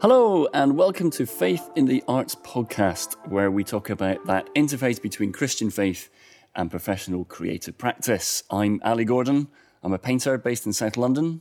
[0.00, 5.02] Hello, and welcome to Faith in the Arts podcast, where we talk about that interface
[5.02, 6.08] between Christian faith
[6.54, 8.44] and professional creative practice.
[8.48, 9.48] I'm Ali Gordon.
[9.82, 11.40] I'm a painter based in South London.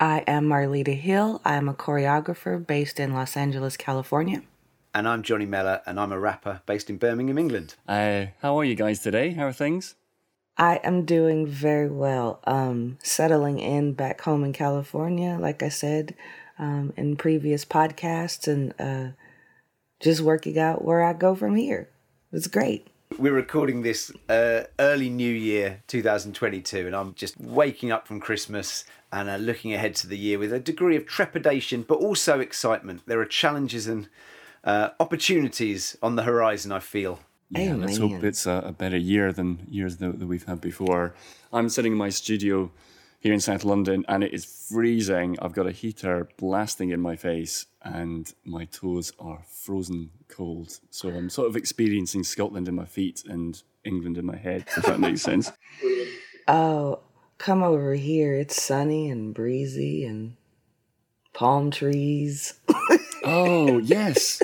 [0.00, 1.40] I am Marlita Hill.
[1.44, 4.42] I am a choreographer based in Los Angeles, California.
[4.92, 7.76] And I'm Johnny Meller, and I'm a rapper based in Birmingham, England.
[7.86, 9.30] Uh, how are you guys today?
[9.30, 9.94] How are things?
[10.56, 12.40] I am doing very well.
[12.44, 16.16] Um, settling in back home in California, like I said,
[16.58, 19.12] um, in previous podcasts and uh,
[20.00, 21.88] just working out where I go from here.
[22.32, 22.88] It's great.
[23.18, 28.84] We're recording this uh, early New Year 2022, and I'm just waking up from Christmas
[29.12, 33.02] and uh, looking ahead to the year with a degree of trepidation, but also excitement.
[33.06, 34.08] There are challenges and
[34.64, 37.20] uh, opportunities on the horizon, I feel.
[37.50, 41.14] Yeah, let's hope it's a, a, better year than years that, that we've had before.
[41.52, 42.72] I'm sitting in my studio
[43.24, 45.38] here in South London, and it is freezing.
[45.40, 50.78] I've got a heater blasting in my face, and my toes are frozen cold.
[50.90, 54.84] So I'm sort of experiencing Scotland in my feet and England in my head, if
[54.84, 55.50] that makes sense.
[56.46, 57.00] Oh,
[57.38, 58.34] come over here.
[58.34, 60.36] It's sunny and breezy and
[61.32, 62.60] palm trees.
[63.24, 64.42] oh, yes.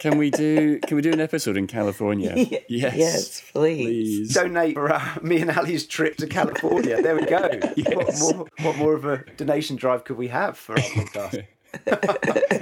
[0.00, 2.34] Can we do Can we do an episode in California?
[2.68, 3.84] yes, yes, please.
[3.84, 4.34] please.
[4.34, 7.02] Donate for uh, me and Ali's trip to California.
[7.02, 7.50] There we go.
[7.76, 8.22] yes.
[8.22, 11.46] what, more, what more of a donation drive could we have for our podcast?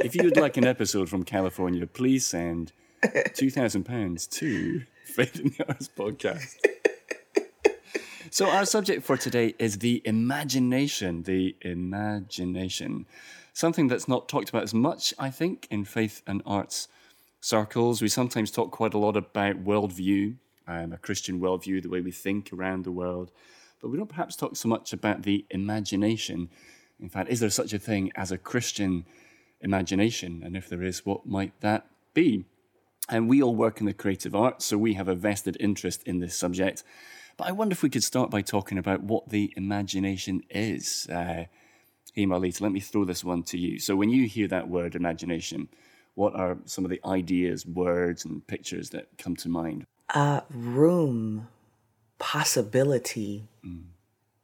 [0.05, 2.73] if you would like an episode from California, please send
[3.35, 6.57] two thousand pounds to Faith in the Arts podcast.
[8.33, 11.23] So our subject for today is the imagination.
[11.23, 13.07] The imagination,
[13.53, 16.89] something that's not talked about as much, I think, in faith and arts
[17.41, 18.03] circles.
[18.03, 22.13] We sometimes talk quite a lot about worldview, um, a Christian worldview, the way we
[22.13, 23.31] think around the world,
[23.81, 26.51] but we don't perhaps talk so much about the imagination.
[27.01, 29.07] In fact, is there such a thing as a Christian
[29.61, 30.43] imagination?
[30.45, 32.45] And if there is, what might that be?
[33.09, 36.19] And we all work in the creative arts, so we have a vested interest in
[36.19, 36.83] this subject.
[37.37, 41.07] But I wonder if we could start by talking about what the imagination is.
[41.09, 41.45] Uh,
[42.13, 43.79] hey, Marlita, let me throw this one to you.
[43.79, 45.69] So when you hear that word imagination,
[46.19, 49.87] what are some of the ideas, words, and pictures that come to mind?
[50.13, 51.47] Uh, room,
[52.19, 53.45] possibility.
[53.65, 53.85] Mm.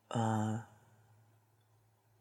[0.09, 0.59] Uh,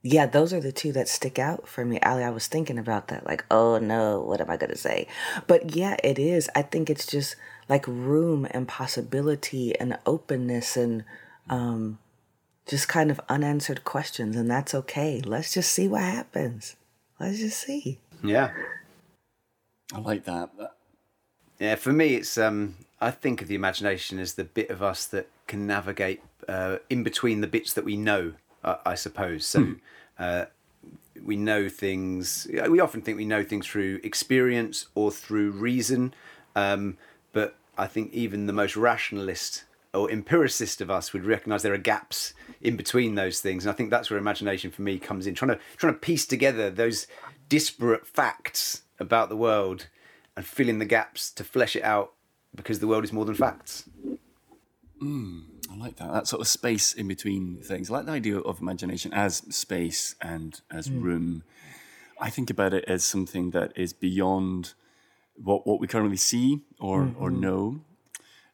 [0.02, 2.00] yeah, those are the two that stick out for me.
[2.00, 3.28] Ali, I was thinking about that.
[3.28, 5.08] Like, oh no, what am I going to say?
[5.46, 6.50] But yeah, it is.
[6.56, 7.36] I think it's just
[7.70, 11.04] like room and possibility and openness and
[11.48, 12.00] um,
[12.66, 14.36] just kind of unanswered questions.
[14.36, 15.22] And that's okay.
[15.24, 16.76] Let's just see what happens.
[17.20, 18.00] Let's just see.
[18.24, 18.50] Yeah.
[19.94, 20.50] I like that.
[21.60, 25.06] Yeah, for me, it's um, I think of the imagination as the bit of us
[25.08, 28.34] that can navigate uh, in between the bits that we know.
[28.64, 29.64] Uh, I suppose so.
[29.64, 29.74] Hmm.
[30.18, 30.46] Uh,
[31.24, 32.48] we know things.
[32.70, 36.14] We often think we know things through experience or through reason,
[36.56, 36.98] um,
[37.32, 41.78] but I think even the most rationalist or empiricist of us would recognise there are
[41.78, 45.36] gaps in between those things, and I think that's where imagination for me comes in.
[45.36, 47.06] Trying to trying to piece together those
[47.48, 49.88] disparate facts about the world
[50.36, 52.14] and fill in the gaps to flesh it out
[52.56, 53.90] because the world is more than facts.
[55.02, 56.12] Mm, I like that.
[56.12, 57.90] That sort of space in between things.
[57.90, 61.02] I like the idea of imagination as space and as mm.
[61.02, 61.44] room.
[62.20, 64.74] I think about it as something that is beyond
[65.36, 67.22] what, what we currently see or, mm-hmm.
[67.22, 67.82] or know.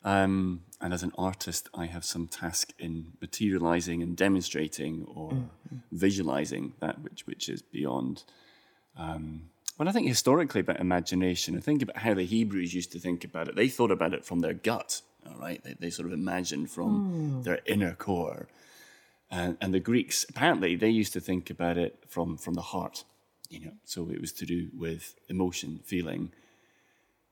[0.04, 5.78] Um, and as an artist, I have some task in materializing and demonstrating or mm-hmm.
[5.92, 8.24] visualizing that which, which is beyond.
[8.98, 9.50] Um,
[9.80, 13.24] when I think historically about imagination, I think about how the Hebrews used to think
[13.24, 13.56] about it.
[13.56, 15.64] They thought about it from their gut, all right?
[15.64, 17.44] They, they sort of imagined from mm.
[17.46, 18.50] their inner core.
[19.32, 23.06] And, and the Greeks, apparently, they used to think about it from, from the heart,
[23.50, 26.34] you know, so it was to do with emotion, feeling.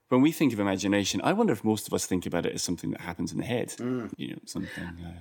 [0.08, 2.62] When we think of imagination, I wonder if most of us think about it as
[2.62, 4.10] something that happens in the head, mm.
[4.16, 4.84] you know, something.
[4.84, 5.20] Uh,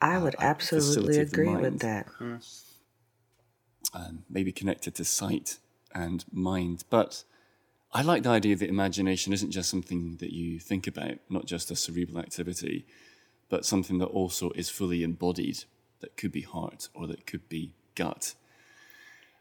[0.00, 2.06] I would uh, absolutely agree with that.
[2.18, 2.62] Mm.
[3.92, 5.58] Um, maybe connected to sight
[5.94, 6.84] and mind.
[6.90, 7.24] But
[7.92, 11.70] I like the idea that imagination isn't just something that you think about, not just
[11.70, 12.86] a cerebral activity,
[13.48, 15.64] but something that also is fully embodied,
[16.00, 18.34] that could be heart or that could be gut.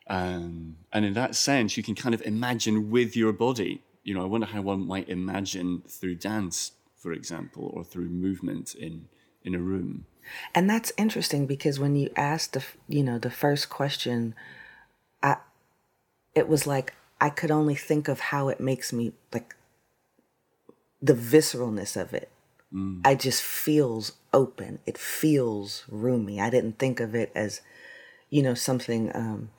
[0.08, 3.84] Um, and in that sense, you can kind of imagine with your body.
[4.04, 8.76] You know, I wonder how one might imagine through dance, for example, or through movement
[8.76, 9.08] in
[9.44, 10.06] in a room.
[10.54, 14.36] And that's interesting because when you ask the you know the first question,
[16.36, 19.56] it was like I could only think of how it makes me like
[21.02, 22.30] the visceralness of it.
[22.74, 23.02] Mm.
[23.04, 24.80] I just feels open.
[24.86, 26.40] It feels roomy.
[26.40, 27.62] I didn't think of it as,
[28.30, 29.50] you know, something um,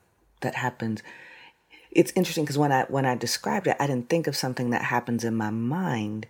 [0.40, 1.02] that happened.
[1.90, 4.82] it's interesting because when I when I described it, I didn't think of something that
[4.82, 6.26] happens in my mind.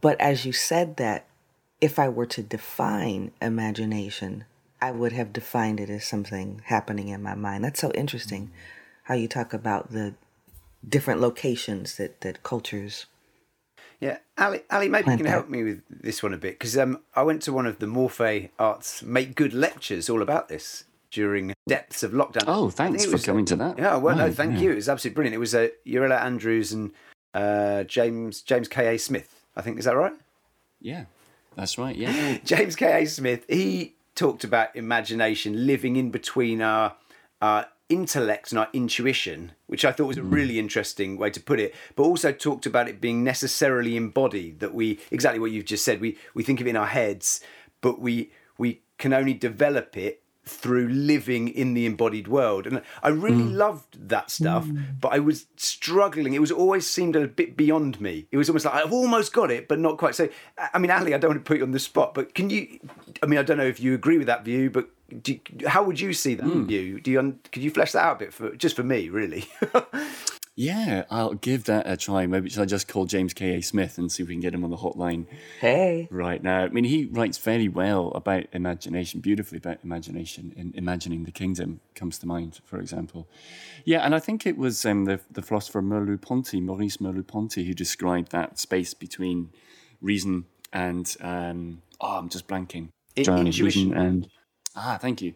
[0.00, 1.26] But as you said that,
[1.80, 4.44] if I were to define imagination,
[4.80, 7.64] I would have defined it as something happening in my mind.
[7.64, 8.50] That's so interesting
[9.04, 10.14] how you talk about the
[10.86, 13.06] different locations that, that cultures.
[14.00, 17.00] Yeah, Ali, Ali maybe you can help me with this one a bit because um,
[17.16, 21.52] I went to one of the Morphe Arts Make Good lectures all about this during
[21.66, 22.44] depths of lockdown.
[22.46, 23.78] Oh, thanks for coming to that.
[23.78, 24.60] Yeah, well, no, thank yeah.
[24.60, 24.72] you.
[24.72, 25.34] It was absolutely brilliant.
[25.34, 26.92] It was uh, Urella Andrews and
[27.34, 29.34] uh, James James K A Smith.
[29.56, 30.14] I think is that right?
[30.80, 31.06] Yeah,
[31.56, 31.96] that's right.
[31.96, 33.44] Yeah, James K A Smith.
[33.48, 36.96] He talked about imagination living in between our
[37.40, 40.34] our intellect and our intuition, which I thought was a hmm.
[40.34, 44.74] really interesting way to put it, but also talked about it being necessarily embodied, that
[44.74, 47.40] we exactly what you've just said, we we think of it in our heads,
[47.80, 52.66] but we we can only develop it through living in the embodied world.
[52.66, 53.54] And I really mm.
[53.54, 55.00] loved that stuff, mm.
[55.00, 56.34] but I was struggling.
[56.34, 58.26] It was always seemed a bit beyond me.
[58.30, 60.14] It was almost like I've almost got it, but not quite.
[60.14, 60.28] So,
[60.72, 62.78] I mean, Ali, I don't want to put you on the spot, but can you?
[63.22, 64.88] I mean, I don't know if you agree with that view, but
[65.24, 66.66] you, how would you see that mm.
[66.66, 67.00] view?
[67.00, 67.38] Do you?
[67.52, 69.46] Could you flesh that out a bit for just for me, really?
[70.58, 72.26] Yeah, I'll give that a try.
[72.26, 73.54] Maybe should I just call James K.
[73.54, 73.62] A.
[73.62, 75.26] Smith and see if we can get him on the hotline?
[75.60, 76.08] Hey.
[76.10, 76.64] Right now.
[76.64, 80.52] I mean, he writes very well about imagination, beautifully about imagination.
[80.58, 83.28] and Imagining the Kingdom comes to mind, for example.
[83.84, 88.32] Yeah, and I think it was um, the, the philosopher Merleau-Ponty, Maurice Merleau-Ponty, who described
[88.32, 89.50] that space between
[90.00, 92.88] reason and, um, oh, I'm just blanking.
[93.14, 93.94] Intuition.
[93.96, 94.28] and,
[94.74, 95.34] ah, thank you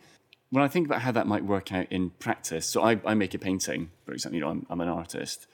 [0.53, 3.33] when I think about how that might work out in practice, so I, I make
[3.33, 5.47] a painting, for example, you know, I'm, I'm an artist.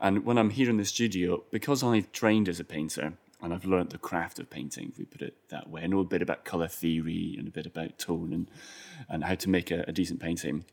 [0.00, 3.64] And when I'm here in the studio, because I've trained as a painter and I've
[3.64, 6.20] learned the craft of painting, if we put it that way, I know a bit
[6.20, 8.50] about colour theory and a bit about tone and,
[9.08, 10.64] and how to make a, a decent painting.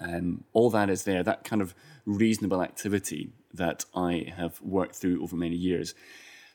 [0.00, 1.74] Um, all that is there, that kind of
[2.06, 5.94] reasonable activity that I have worked through over many years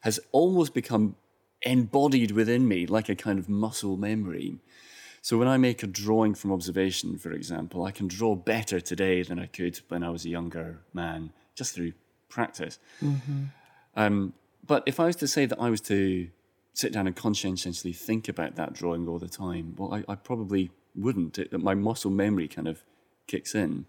[0.02, 1.18] has almost become
[1.62, 4.58] embodied within me like a kind of muscle memory.
[5.28, 9.24] So when I make a drawing from observation, for example, I can draw better today
[9.24, 11.92] than I could when I was a younger man, just through
[12.30, 12.80] practice.
[13.04, 13.44] Mm-hmm.
[13.98, 14.34] Um,
[14.66, 16.30] but if I was to say that I was to
[16.72, 20.72] sit down and conscientiously think about that drawing all the time, well, I, I probably
[20.96, 21.38] wouldn't.
[21.38, 22.86] It, my muscle memory kind of
[23.28, 23.86] kicks in.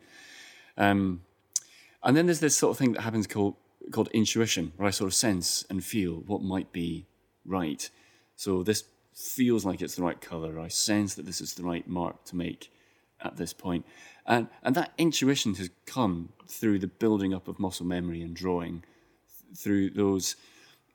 [0.77, 1.23] Um,
[2.03, 3.55] and then there's this sort of thing that happens called
[3.93, 7.07] called intuition, where I sort of sense and feel what might be
[7.45, 7.89] right.
[8.35, 8.83] So this
[9.19, 10.61] feels like it's the right color.
[10.61, 12.71] I sense that this is the right mark to make
[13.21, 13.85] at this point.
[14.27, 18.85] And, and that intuition has come through the building up of muscle memory and drawing
[19.57, 20.37] through those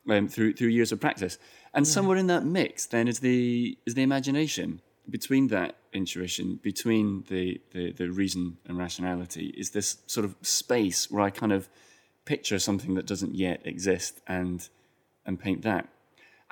[0.09, 1.37] um, through through years of practice.
[1.73, 1.91] And yeah.
[1.91, 4.81] somewhere in that mix then is the is the imagination.
[5.09, 11.11] Between that intuition, between the, the, the reason and rationality, is this sort of space
[11.11, 11.67] where I kind of
[12.23, 14.69] picture something that doesn't yet exist and
[15.25, 15.89] and paint that.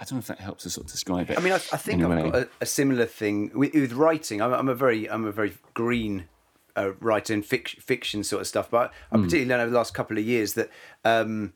[0.01, 1.38] I don't know if that helps to sort of describe it.
[1.38, 4.41] I mean, I, I think I've got a, a, similar thing with, with writing.
[4.41, 6.25] I'm, I'm, a very, I'm a very green
[6.75, 9.24] uh, writer in fic, fiction sort of stuff, but I mm.
[9.24, 10.72] particularly learned over the last couple of years that
[11.05, 11.53] um,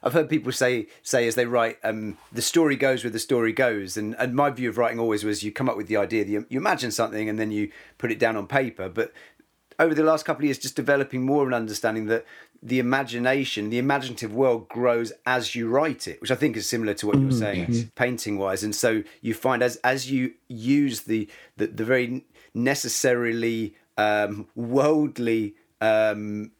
[0.00, 3.52] I've heard people say say as they write, um, the story goes where the story
[3.52, 6.24] goes, and and my view of writing always was you come up with the idea,
[6.24, 9.12] you, you imagine something, and then you put it down on paper, but
[9.80, 12.24] over the last couple of years just developing more of an understanding that
[12.62, 16.94] the imagination, the imaginative world grows as you write it, which I think is similar
[16.94, 18.62] to what you were mm, saying, painting wise.
[18.62, 25.56] And so you find as as you use the the, the very necessarily um, worldly
[25.80, 26.52] um,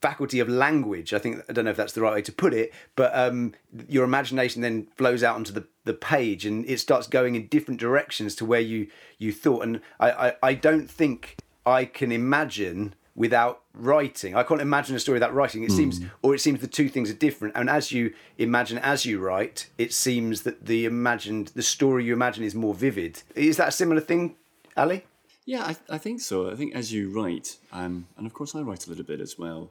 [0.00, 1.12] faculty of language.
[1.12, 3.54] I think I don't know if that's the right way to put it, but um,
[3.88, 7.80] your imagination then flows out onto the, the page and it starts going in different
[7.80, 9.64] directions to where you you thought.
[9.64, 14.34] And I, I, I don't think I can imagine without writing.
[14.34, 15.62] I can't imagine a story without writing.
[15.62, 15.76] It mm.
[15.76, 17.54] seems, or it seems the two things are different.
[17.56, 22.12] And as you imagine, as you write, it seems that the imagined, the story you
[22.12, 23.22] imagine is more vivid.
[23.34, 24.34] Is that a similar thing,
[24.76, 25.04] Ali?
[25.46, 26.50] Yeah, I, I think so.
[26.50, 29.38] I think as you write, um, and of course I write a little bit as
[29.38, 29.70] well.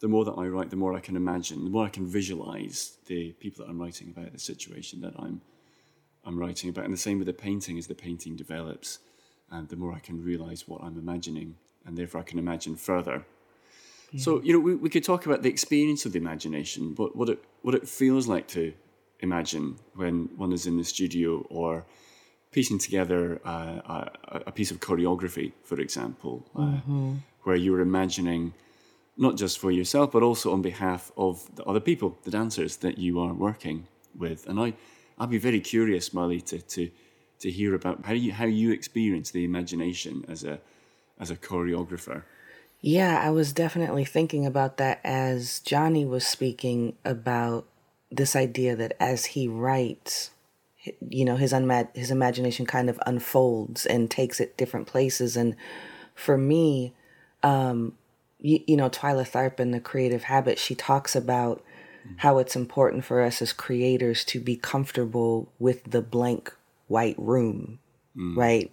[0.00, 2.96] The more that I write, the more I can imagine, the more I can visualize
[3.06, 5.42] the people that I'm writing about, the situation that I'm
[6.24, 6.84] I'm writing about.
[6.84, 8.98] And the same with the painting as the painting develops,
[9.50, 13.24] and the more I can realize what I'm imagining and therefore I can imagine further.
[14.12, 14.20] Yeah.
[14.20, 17.28] So you know, we, we could talk about the experience of the imagination, what what
[17.28, 18.72] it what it feels like to
[19.20, 21.84] imagine when one is in the studio or
[22.50, 27.14] piecing together uh, a, a, piece of choreography, for example, uh, mm-hmm.
[27.44, 28.52] where you're imagining
[29.16, 32.98] not just for yourself but also on behalf of the other people, the dancers that
[32.98, 33.86] you are working
[34.18, 34.46] with.
[34.48, 34.74] And I,
[35.18, 36.90] I'd be very curious, Molly, to to
[37.40, 40.60] to hear about how you how you experience the imagination as a
[41.18, 42.22] as a choreographer?
[42.80, 47.66] Yeah, I was definitely thinking about that as Johnny was speaking about
[48.10, 50.30] this idea that as he writes,
[51.08, 55.36] you know, his unma- his imagination kind of unfolds and takes it different places.
[55.36, 55.54] And
[56.14, 56.92] for me,
[57.42, 57.96] um,
[58.40, 61.64] you, you know, Twyla Tharp in The Creative Habit, she talks about
[62.16, 66.52] how it's important for us as creators to be comfortable with the blank
[66.88, 67.78] white room,
[68.36, 68.72] right?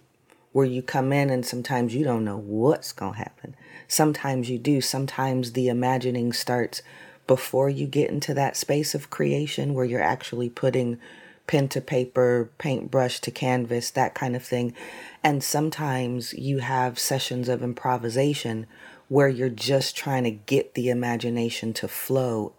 [0.52, 3.54] Where you come in and sometimes you don't know what's going to happen.
[3.86, 4.80] Sometimes you do.
[4.80, 6.82] Sometimes the imagining starts
[7.26, 10.98] before you get into that space of creation where you're actually putting
[11.46, 14.74] pen to paper, paintbrush to canvas, that kind of thing.
[15.22, 18.66] And sometimes you have sessions of improvisation
[19.08, 22.52] where you're just trying to get the imagination to flow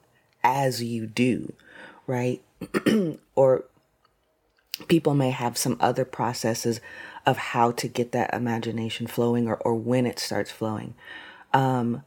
[0.43, 1.53] as you do,
[2.05, 2.41] right?
[3.35, 3.63] or
[4.87, 6.81] people may have some other processes
[7.25, 10.95] of how to get that imagination flowing or, or when it starts flowing.
[11.53, 12.03] Um,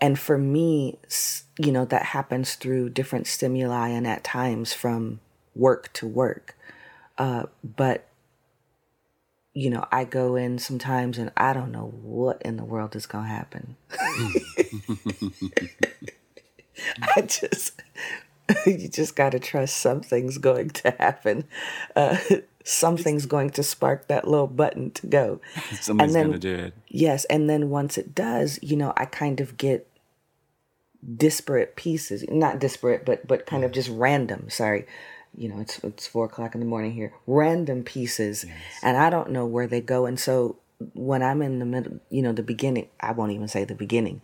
[0.00, 0.98] and for me,
[1.58, 5.20] you know, that happens through different stimuli and at times from
[5.54, 6.56] work to work.
[7.16, 8.08] Uh, but,
[9.54, 13.06] you know, I go in sometimes and I don't know what in the world is
[13.06, 13.76] going to happen.
[17.16, 17.80] I just,
[18.66, 21.44] you just got to trust something's going to happen.
[21.94, 22.16] Uh,
[22.64, 25.40] something's going to spark that little button to go.
[25.80, 26.74] Somebody's going to do it.
[26.88, 29.88] Yes, and then once it does, you know, I kind of get
[31.16, 32.24] disparate pieces.
[32.28, 33.74] Not disparate, but but kind of mm.
[33.74, 34.48] just random.
[34.50, 34.86] Sorry,
[35.36, 37.12] you know, it's it's four o'clock in the morning here.
[37.26, 38.44] Random pieces,
[38.82, 40.06] and I don't know where they go.
[40.06, 40.56] And so
[40.94, 44.20] when I'm in the middle, you know, the beginning, I won't even say the beginning.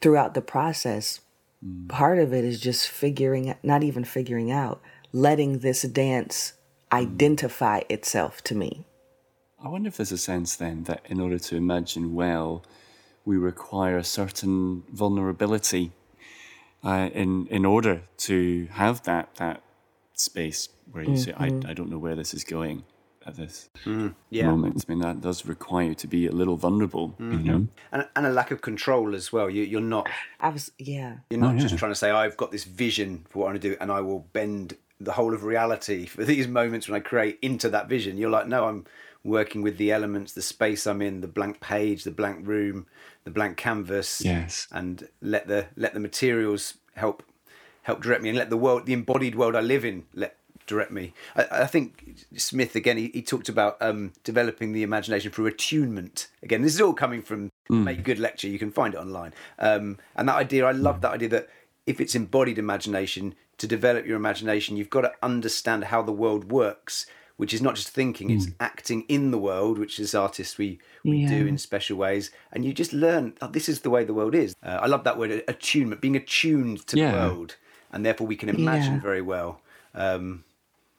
[0.00, 1.20] Throughout the process,
[1.64, 1.88] mm.
[1.88, 4.80] part of it is just figuring, not even figuring out,
[5.12, 6.52] letting this dance
[6.92, 8.84] identify itself to me.
[9.62, 12.64] I wonder if there's a sense then that in order to imagine well,
[13.24, 15.92] we require a certain vulnerability
[16.84, 19.62] uh, in in order to have that that
[20.12, 21.68] space where you say, I, mm-hmm.
[21.68, 22.84] I don't know where this is going
[23.26, 24.46] at this mm, Yeah.
[24.46, 24.84] moment.
[24.88, 27.46] I mean, that does require you to be a little vulnerable, you mm-hmm.
[27.46, 27.68] know?
[27.92, 29.50] And, and a lack of control as well.
[29.50, 30.08] You, you're not
[30.40, 31.18] I was, yeah.
[31.30, 31.78] You're not Oh, just yeah.
[31.78, 34.00] trying to say, I've got this vision for what I want to do and I
[34.00, 38.16] will bend the whole of reality for these moments when I create into that vision.
[38.16, 38.86] You're like, no, I'm
[39.24, 42.86] working with the elements, the space I'm in, the blank page, the blank room,
[43.24, 44.20] the blank canvas.
[44.20, 44.68] Yes.
[44.72, 47.22] And let the let the materials help
[47.82, 50.36] help direct me and let the world the embodied world I live in let
[50.66, 51.14] direct me.
[51.34, 56.28] I, I think Smith again he, he talked about um, developing the imagination through attunement.
[56.42, 58.48] Again, this is all coming from Make Good Lecture.
[58.48, 59.34] You can find it online.
[59.58, 61.48] Um, and that idea, I love that idea that
[61.88, 66.52] if it's embodied imagination, to develop your imagination, you've got to understand how the world
[66.52, 67.06] works,
[67.38, 71.24] which is not just thinking, it's acting in the world, which as artists we, we
[71.26, 72.30] do in special ways.
[72.52, 74.54] And you just learn, oh, this is the way the world is.
[74.62, 77.10] Uh, I love that word, attunement, being attuned to Yeah.
[77.10, 77.56] the world.
[77.90, 79.00] And therefore we can imagine Yeah.
[79.00, 79.60] very well.
[79.94, 80.44] Um,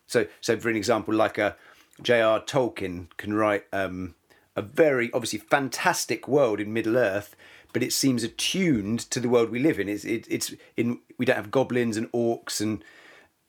[0.08, 1.56] so, so for an example, like a
[2.02, 2.40] J.R.
[2.42, 4.16] Tolkien can write um,
[4.56, 7.36] a very obviously fantastic world in Middle Earth,
[7.74, 9.90] but it seems attuned to the world we live in.
[9.90, 12.84] It's it, it's in we don't have goblins and orcs and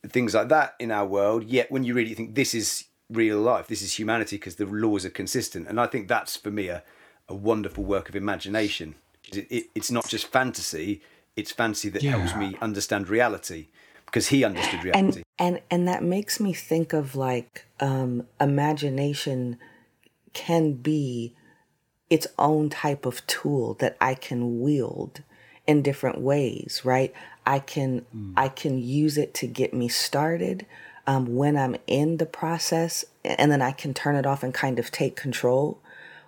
[0.07, 1.43] things like that in our world.
[1.45, 4.65] Yet when you read it, think this is real life, this is humanity because the
[4.65, 5.67] laws are consistent.
[5.67, 6.83] And I think that's for me a,
[7.27, 8.95] a wonderful work of imagination.
[9.31, 11.01] It, it, it's not just fantasy;
[11.35, 13.67] it's fantasy that helps me understand reality
[14.05, 15.23] because he understood and reality.
[15.39, 19.57] and and that makes me think of like um imagination
[20.33, 21.33] can be
[22.11, 25.21] its own type of tool that I can wield
[25.65, 27.13] in different ways, right?
[27.45, 30.65] I can I can use it to get me started
[31.07, 34.77] um, when I'm in the process, and then I can turn it off and kind
[34.77, 35.79] of take control,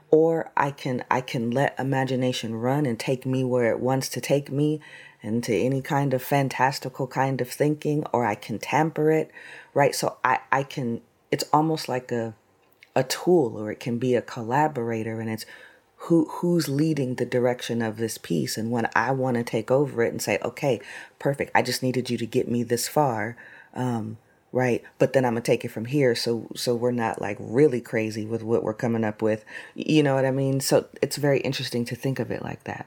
[0.09, 4.21] or I can I can let imagination run and take me where it wants to
[4.21, 4.79] take me
[5.21, 9.31] into any kind of fantastical kind of thinking, or I can tamper it,
[9.73, 9.93] right?
[9.93, 12.35] So I I can it's almost like a
[12.95, 15.45] a tool or it can be a collaborator and it's
[16.03, 18.57] who who's leading the direction of this piece?
[18.57, 20.79] And when i want to take over it and say okay
[21.19, 23.37] perfect i just needed you to get me this far
[23.75, 24.17] um,
[24.51, 24.83] right?
[24.99, 26.15] But then i'm gonna take it from here.
[26.15, 29.43] So so we're not like really crazy with what we're coming up with.
[29.75, 30.59] You know what i mean?
[30.59, 32.85] So it's very interesting to think of it like that.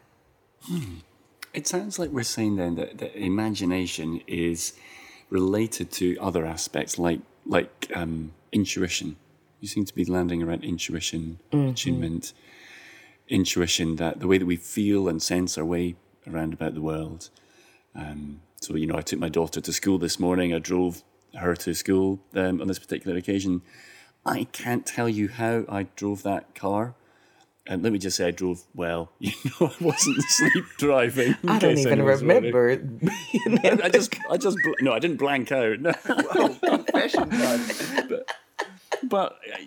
[1.52, 4.74] It sounds like we're saying then that, that imagination is
[5.30, 9.16] related to other aspects like like um, intuition.
[9.60, 12.34] You seem to be landing around intuition, attunement,
[13.28, 17.30] intuition that the way that we feel and sense our way around about the world.
[17.94, 20.52] Um, so you know, I took my daughter to school this morning.
[20.54, 21.02] I drove
[21.34, 23.62] her to school um, on this particular occasion.
[24.24, 26.94] I can't tell you how I drove that car.
[27.68, 29.12] and let me just say, I drove well.
[29.20, 31.36] You know, I wasn't sleep driving.
[31.46, 32.76] I don't even anyone's remember.
[32.76, 35.80] being I just, I just, bl- no, I didn't blank out.
[35.80, 35.92] No.
[35.92, 37.60] Confession time.
[38.08, 38.32] But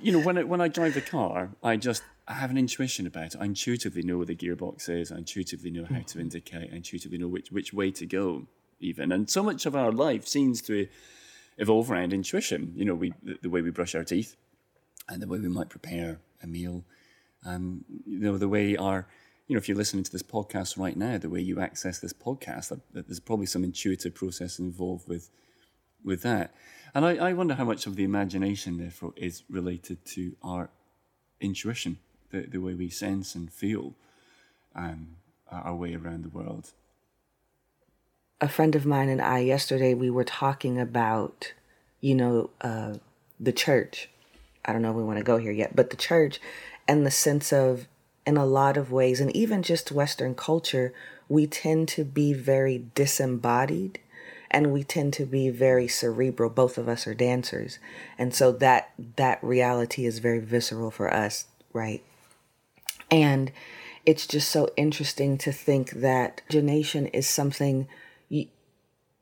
[0.01, 3.07] you know, when I, when I drive the car, I just I have an intuition
[3.07, 3.37] about it.
[3.39, 5.11] I intuitively know where the gearbox is.
[5.11, 6.69] I intuitively know how to indicate.
[6.71, 8.47] I intuitively know which which way to go.
[8.79, 10.87] Even and so much of our life seems to
[11.57, 12.73] evolve around intuition.
[12.75, 14.35] You know, we the, the way we brush our teeth,
[15.09, 16.85] and the way we might prepare a meal.
[17.45, 19.07] Um, you know, the way our
[19.47, 22.13] you know, if you're listening to this podcast right now, the way you access this
[22.13, 25.31] podcast, there's probably some intuitive process involved with
[26.03, 26.53] with that.
[26.93, 30.69] And I, I wonder how much of the imagination, therefore, is related to our
[31.39, 31.97] intuition,
[32.31, 33.93] the, the way we sense and feel
[34.75, 35.15] um,
[35.51, 36.73] our way around the world.
[38.41, 41.53] a friend of mine and I yesterday we were talking about,
[42.01, 42.95] you know, uh,
[43.39, 44.09] the church.
[44.65, 46.39] I don't know if we want to go here yet, but the church
[46.87, 47.87] and the sense of,
[48.25, 50.93] in a lot of ways, and even just Western culture,
[51.27, 53.99] we tend to be very disembodied
[54.51, 56.49] and we tend to be very cerebral.
[56.49, 57.79] Both of us are dancers.
[58.17, 62.03] And so that that reality is very visceral for us, right?
[63.11, 63.51] And
[64.05, 67.87] it's just so interesting to think that imagination is something
[68.27, 68.47] you,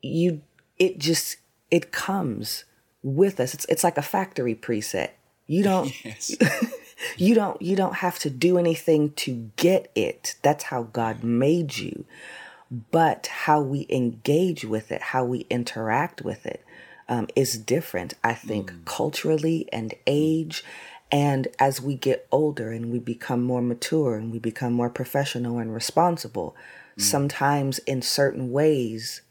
[0.02, 0.42] you
[0.78, 1.38] it just
[1.72, 2.66] it comes
[3.04, 3.54] with us.
[3.54, 5.12] It's it's like a factory preset.
[5.46, 6.36] You don't Yes.
[7.18, 10.36] you don't you don't have to do anything to get it.
[10.42, 12.06] That's how God made you.
[12.70, 16.64] But how we engage with it, how we interact with it,
[17.10, 18.14] um, is different.
[18.24, 18.86] I think mm.
[18.86, 20.64] culturally and age,
[21.12, 25.58] and as we get older and we become more mature and we become more professional
[25.60, 26.56] and responsible,
[26.98, 27.02] mm.
[27.02, 29.22] sometimes in certain ways,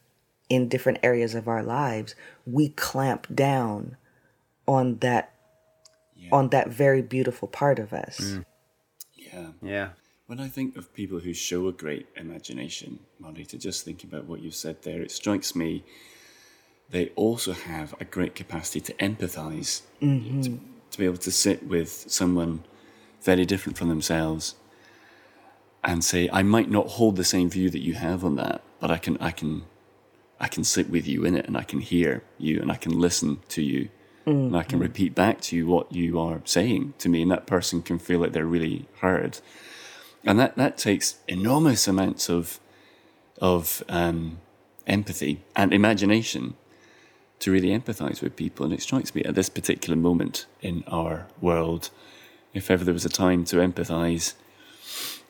[0.49, 2.15] in different areas of our lives,
[2.47, 3.97] we clamp down
[4.67, 5.33] on that
[6.33, 8.19] on that very beautiful part of us.
[8.21, 8.45] Mm.
[9.15, 9.47] yeah.
[9.63, 9.89] Yeah.
[10.27, 14.41] When I think of people who show a great imagination, Marlita, just thinking about what
[14.41, 15.85] you've said there, it strikes me
[16.91, 20.41] they also have a great capacity to empathize, mm-hmm.
[20.41, 20.61] to,
[20.91, 22.65] to be able to sit with someone
[23.23, 24.57] very different from themselves
[25.85, 28.91] and say, I might not hold the same view that you have on that, but
[28.91, 29.63] I can, I can,
[30.41, 32.99] I can sit with you in it, and I can hear you, and I can
[32.99, 33.91] listen to you,
[34.27, 34.83] and I can mm-hmm.
[34.83, 38.19] repeat back to you what you are saying to me, and that person can feel
[38.19, 39.39] like they're really heard
[40.27, 42.59] and that that takes enormous amounts of
[43.41, 44.39] of um,
[44.87, 46.55] empathy and imagination
[47.39, 48.65] to really empathize with people.
[48.65, 51.91] And it strikes me at this particular moment in our world,
[52.55, 54.33] if ever there was a time to empathize,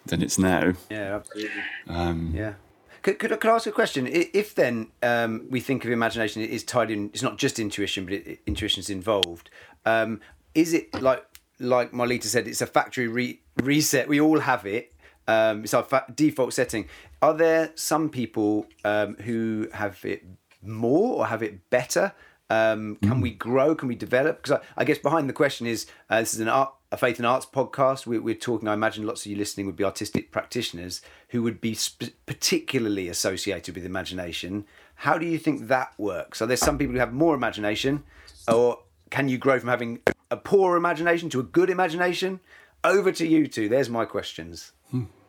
[0.06, 0.74] then it's now.
[0.90, 1.62] Yeah, absolutely.
[1.88, 2.54] Um, Yeah.
[3.02, 4.06] Could, could, I- could I ask a question?
[4.08, 7.10] If then um, we think of imagination, it is tied in.
[7.12, 9.48] It's not just intuition, but it, intuition is involved.
[9.84, 10.20] Um,
[10.54, 11.24] is it like
[11.58, 12.46] like Marlita said?
[12.46, 14.08] It's a factory re- reset.
[14.08, 14.92] We all have it.
[15.28, 16.88] Um, it's our fa- default setting.
[17.22, 20.24] Are there some people um, who have it
[20.62, 22.12] more or have it better?
[22.48, 23.74] Um, can we grow?
[23.74, 24.42] Can we develop?
[24.42, 27.18] Because I, I guess behind the question is uh, this is an art, a faith
[27.18, 28.06] and arts podcast.
[28.06, 28.68] We, we're talking.
[28.68, 33.08] I imagine lots of you listening would be artistic practitioners who would be sp- particularly
[33.08, 34.64] associated with imagination.
[34.94, 36.40] How do you think that works?
[36.40, 38.04] Are there some people who have more imagination,
[38.46, 38.78] or
[39.10, 42.40] can you grow from having a poor imagination to a good imagination?
[42.84, 43.68] Over to you two.
[43.68, 44.72] There's my questions.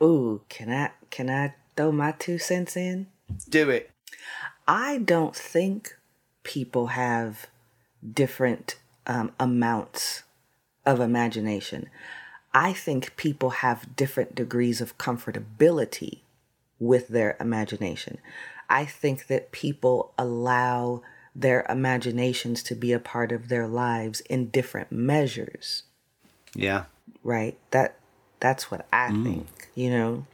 [0.01, 3.07] Ooh, can I can I throw my two cents in?
[3.49, 3.91] Do it.
[4.67, 5.97] I don't think
[6.43, 7.47] people have
[8.13, 10.23] different um, amounts
[10.85, 11.89] of imagination.
[12.53, 16.19] I think people have different degrees of comfortability
[16.79, 18.17] with their imagination.
[18.69, 21.01] I think that people allow
[21.37, 25.83] their imaginations to be a part of their lives in different measures,
[26.55, 26.85] Yeah.
[27.23, 27.57] right?
[27.71, 27.99] That
[28.39, 29.23] that's what I mm.
[29.23, 30.25] think, you know.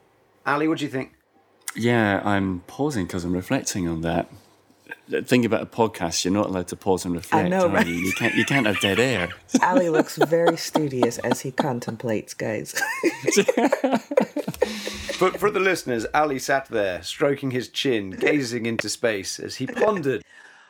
[0.46, 1.13] Ali, what do you think?
[1.76, 4.30] Yeah, I'm pausing because I'm reflecting on that.
[5.08, 7.46] The thing about a podcast, you're not allowed to pause and reflect.
[7.46, 7.86] I know, right?
[7.86, 7.96] you?
[7.96, 8.36] you can't.
[8.36, 9.30] You can't have dead air.
[9.62, 12.74] Ali looks very studious as he contemplates, guys.
[15.20, 19.68] But for the listeners, Ali sat there, stroking his chin, gazing into space as he
[19.68, 20.22] pondered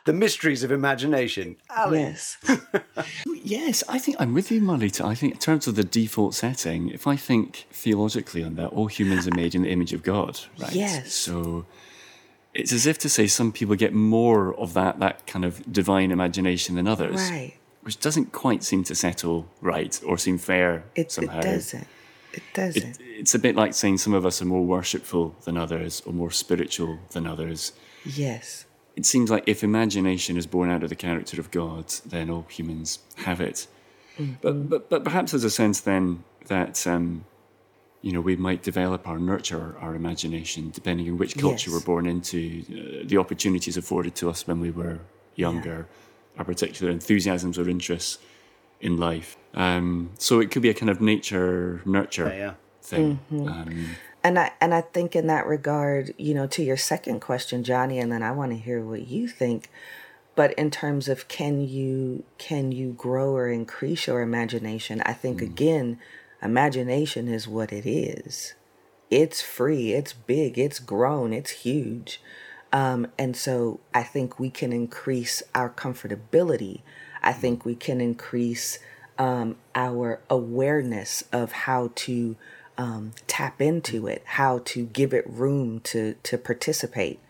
[0.04, 1.56] the mysteries of imagination.
[1.70, 2.36] Alice.
[2.48, 2.60] yes.
[3.46, 5.04] Yes, I think I'm with you, Marlita.
[5.04, 8.86] I think in terms of the default setting, if I think theologically on that, all
[8.86, 10.72] humans are made in the image of God, right?
[10.72, 11.12] Yes.
[11.12, 11.66] So
[12.54, 16.10] it's as if to say some people get more of that that kind of divine
[16.10, 17.54] imagination than others, Right.
[17.82, 21.86] which doesn't quite seem to settle right or seem fair It, it doesn't.
[22.32, 22.82] It doesn't.
[22.82, 26.14] It, it's a bit like saying some of us are more worshipful than others or
[26.14, 27.72] more spiritual than others.
[28.06, 28.64] yes.
[28.96, 32.46] It seems like if imagination is born out of the character of God, then all
[32.48, 33.66] humans have it.
[34.42, 37.24] But, but but perhaps there's a sense then that um,
[38.02, 41.80] you know, we might develop or nurture our imagination depending on which culture Yes.
[41.80, 45.00] we're born into, uh, the opportunities afforded to us when we were
[45.34, 45.88] younger,
[46.38, 48.18] our particular enthusiasms or interests
[48.80, 49.36] in life.
[49.54, 52.54] Um, so it could be a kind of nature nurture Yeah, yeah.
[52.82, 53.18] thing.
[53.32, 53.48] Mm-hmm.
[53.48, 53.86] Um,
[54.24, 57.98] And I and I think in that regard, you know, to your second question, Johnny,
[57.98, 59.70] and then I want to hear what you think.
[60.34, 65.02] But in terms of can you can you grow or increase your imagination?
[65.04, 66.00] I think again,
[66.42, 68.54] imagination is what it is.
[69.10, 72.20] It's free, it's big, it's grown, it's huge.
[72.72, 76.80] Um, and so I think we can increase our comfortability.
[77.22, 78.80] I think we can increase
[79.18, 82.36] um, our awareness of how to
[82.78, 87.20] um, tap into it, how to give it room to to participate,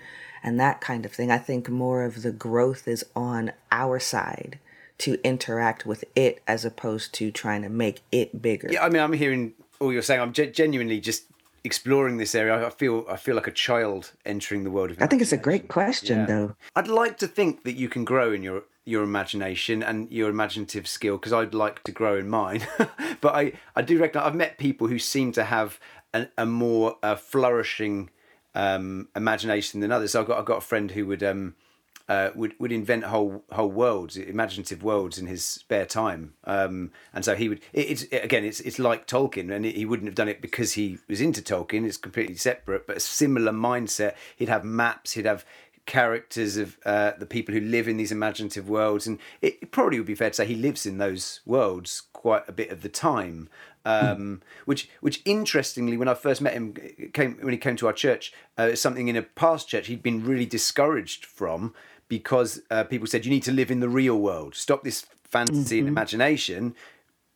[0.43, 1.31] and that kind of thing.
[1.31, 4.59] I think more of the growth is on our side
[4.99, 8.69] to interact with it as opposed to trying to make it bigger.
[8.71, 10.21] Yeah, I mean, I'm hearing all you're saying.
[10.21, 11.25] I'm ge- genuinely just
[11.65, 12.67] exploring this area.
[12.67, 15.03] I feel I feel like a child entering the world of.
[15.03, 16.27] I think it's a great question, Yeah.
[16.27, 16.57] though.
[16.77, 20.87] I'd like to think that you can grow in your your imagination and your imaginative
[20.87, 22.67] skill because I'd like to grow in mine.
[23.21, 25.81] but I I do reckon I've met people who seem to have
[26.13, 28.11] an, a more uh, flourishing
[28.55, 30.13] um, imagination than others.
[30.13, 31.55] So I've got I've got a friend who would um
[32.09, 36.35] uh, would would invent whole whole worlds, imaginative worlds in his spare time.
[36.45, 37.61] Um, and so he would.
[37.73, 40.99] It, it's again, it's it's like Tolkien, and he wouldn't have done it because he
[41.09, 41.87] was into Tolkien.
[41.87, 44.15] It's completely separate, but a similar mindset.
[44.37, 45.13] He'd have maps.
[45.13, 45.47] He'd have
[45.87, 49.99] characters of uh, the people who live in these imaginative worlds, and it, it probably
[49.99, 52.89] would be fair to say he lives in those worlds quite a bit of the
[52.89, 53.49] time.
[53.87, 56.75] Um, which, which interestingly, when I first met him,
[57.13, 60.25] came when he came to our church, uh, something in a past church he'd been
[60.25, 61.75] really discouraged from
[62.09, 65.81] because uh, people said you need to live in the real world, stop this fantasy
[65.81, 66.75] and imagination,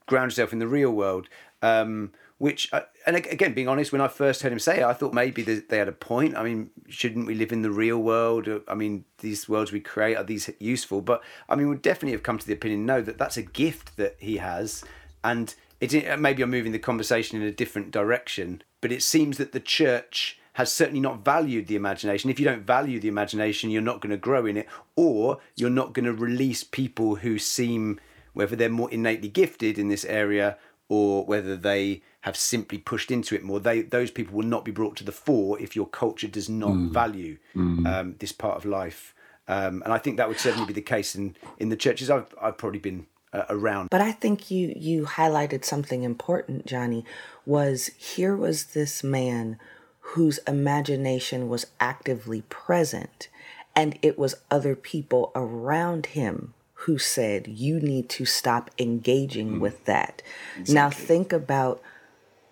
[0.06, 1.28] ground yourself in the real world.
[1.60, 4.92] Um, which, uh, and again, being honest, when I first heard him say it, I
[4.92, 6.36] thought maybe they had a point.
[6.36, 8.48] I mean, shouldn't we live in the real world?
[8.48, 11.00] Uh, I mean, these worlds we create are these useful?
[11.00, 13.96] But I mean, we definitely have come to the opinion no that that's a gift
[13.96, 14.84] that he has,
[15.24, 18.62] and it maybe I'm moving the conversation in a different direction.
[18.80, 22.30] But it seems that the church has certainly not valued the imagination.
[22.30, 25.70] If you don't value the imagination, you're not going to grow in it, or you're
[25.70, 28.00] not going to release people who seem
[28.32, 30.56] whether they're more innately gifted in this area
[30.88, 33.60] or whether they have simply pushed into it more.
[33.60, 36.74] They those people will not be brought to the fore if your culture does not
[36.92, 37.38] value
[37.86, 39.14] um, this part of life.
[39.46, 42.34] Um, and I think that would certainly be the case in in the churches I've
[42.40, 43.88] I've probably been uh, around.
[43.90, 47.04] But I think you you highlighted something important, Johnny.
[47.46, 49.58] Was here was this man
[50.00, 53.28] whose imagination was actively present,
[53.76, 56.54] and it was other people around him
[56.84, 60.22] who said, "You need to stop engaging with that."
[60.68, 61.80] Now think about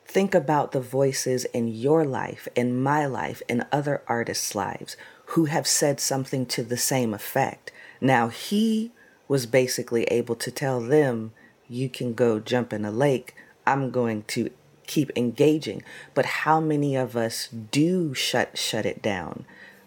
[0.07, 4.97] think about the voices in your life, in my life, in other artists' lives
[5.31, 7.73] who have said something to the same effect.
[8.01, 8.93] Now, he
[9.29, 11.33] was basically able to tell them,
[11.69, 13.35] you can go jump in a lake.
[13.67, 14.51] I'm going to
[14.87, 15.83] keep engaging.
[16.15, 19.45] But how many of us do shut shut it down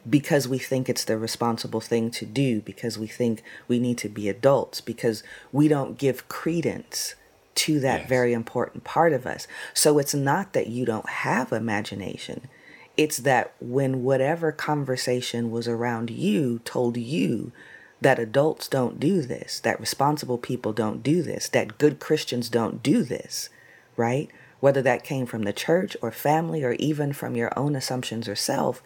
[0.09, 4.09] because we think it's the responsible thing to do, because we think we need to
[4.09, 7.15] be adults, because we don't give credence
[7.59, 8.09] to that Yes.
[8.09, 9.47] very important part of us.
[9.73, 12.47] So it's not that you don't have imagination.
[12.95, 17.51] It's that when whatever conversation was around you told you
[18.01, 22.81] that adults don't do this, that responsible people don't do this, that good Christians don't
[22.81, 23.49] do this,
[23.97, 24.29] right?
[24.61, 28.35] Whether that came from the church or family or even from your own assumptions or
[28.35, 28.81] self,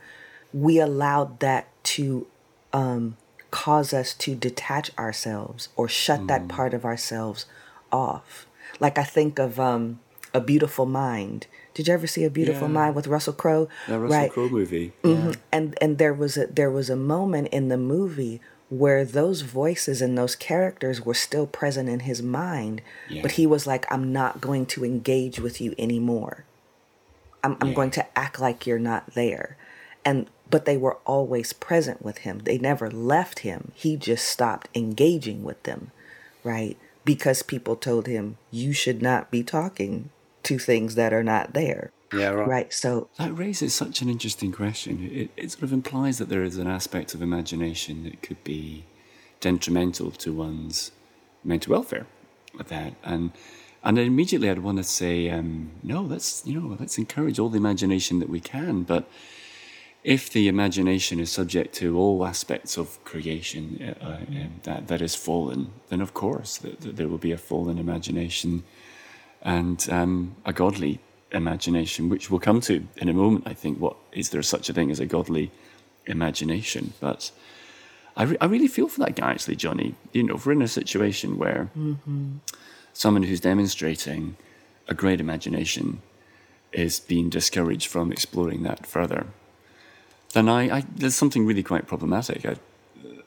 [0.51, 2.25] we allowed that to
[2.71, 3.17] um,
[3.51, 7.45] cause us to detach ourselves or shut that part of ourselves
[7.91, 8.47] off.
[8.83, 9.99] Like I think of um,
[10.33, 11.47] A Beautiful Mind.
[11.73, 12.73] Did you ever see A Beautiful Yeah.
[12.73, 13.67] Mind with Russell Crowe?
[13.87, 14.91] the Russell Crowe movie.
[15.03, 15.37] Mhm.
[15.51, 20.01] And and there was a there was a moment in the movie where those voices
[20.01, 23.21] and those characters were still present in his mind, Yeah.
[23.21, 26.43] but he was like, "I'm not going to engage with you anymore.
[27.43, 29.55] I'm I'm going to act like you're not there."
[30.05, 32.39] And but they were always present with him.
[32.43, 33.71] They never left him.
[33.75, 35.91] He just stopped engaging with them,
[36.43, 36.77] right?
[37.05, 40.09] Because people told him, "You should not be talking
[40.43, 42.47] to things that are not there." Yeah, right.
[42.47, 42.73] Right?
[42.73, 45.09] So That raises such an interesting question.
[45.11, 48.85] It, it sort of implies that there is an aspect of imagination that could be
[49.39, 50.91] detrimental to one's
[51.43, 52.05] mental welfare.
[52.55, 53.31] With that, and
[53.83, 57.57] and immediately I'd want to say, um, no, let's you know, let's encourage all the
[57.57, 58.83] imagination that we can.
[58.83, 59.09] But
[60.03, 65.01] if the imagination is subject to all aspects of creation uh, uh, um, that that
[65.01, 68.63] is fallen, then of course th- th- there will be a fallen imagination
[69.41, 70.99] and um, a godly
[71.31, 73.47] imagination, which we'll come to in a moment.
[73.47, 75.51] I think what is there such a thing as a godly
[76.05, 76.93] imagination?
[76.99, 77.31] But
[78.15, 79.95] I, re- I really feel for that guy actually, Johnny.
[80.11, 82.37] You know, if we're in a situation where mm-hmm.
[82.93, 84.35] someone who's demonstrating
[84.87, 86.01] a great imagination
[86.73, 89.27] is being discouraged from exploring that further,
[90.33, 92.55] then I, I there's something really quite problematic I,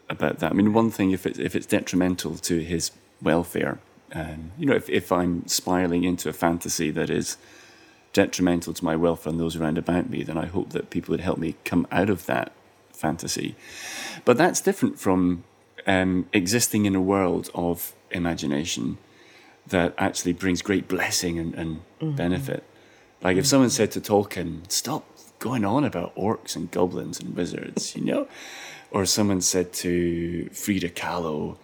[0.08, 0.50] about that.
[0.50, 2.90] I mean, one thing if it, if it's detrimental to his
[3.22, 3.78] welfare,
[4.12, 7.36] um, you know, if, if I'm spiraling into a fantasy that is
[8.12, 11.20] detrimental to my welfare and those around about me, then I hope that people would
[11.20, 12.52] help me come out of that
[12.92, 13.56] fantasy.
[14.24, 15.44] But that's different from
[15.86, 18.98] um, existing in a world of imagination
[19.66, 22.16] that actually brings great blessing and, and mm-hmm.
[22.16, 22.64] benefit.
[23.22, 25.04] Like if someone said to Tolkien, stop
[25.38, 28.28] going on about orcs and goblins and wizards, you know,
[28.90, 31.56] or someone said to Frida Kahlo,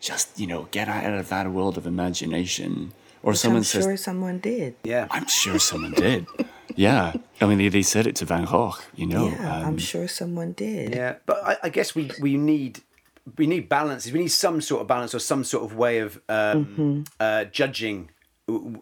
[0.00, 3.84] just, you know, get out of that world of imagination or Which someone I'm says,
[3.84, 4.76] sure someone did.
[4.82, 5.06] Yeah.
[5.10, 6.26] I'm sure someone did.
[6.76, 7.12] Yeah.
[7.40, 9.28] I mean, they, they said it to Van Gogh, you know.
[9.28, 10.94] Yeah, um, I'm sure someone did.
[10.94, 11.16] Yeah.
[11.26, 12.80] But I, I, guess we, we need.
[13.36, 14.12] We need balances.
[14.12, 17.02] We need some sort of balance or some sort of way of um, mm-hmm.
[17.20, 18.10] uh, judging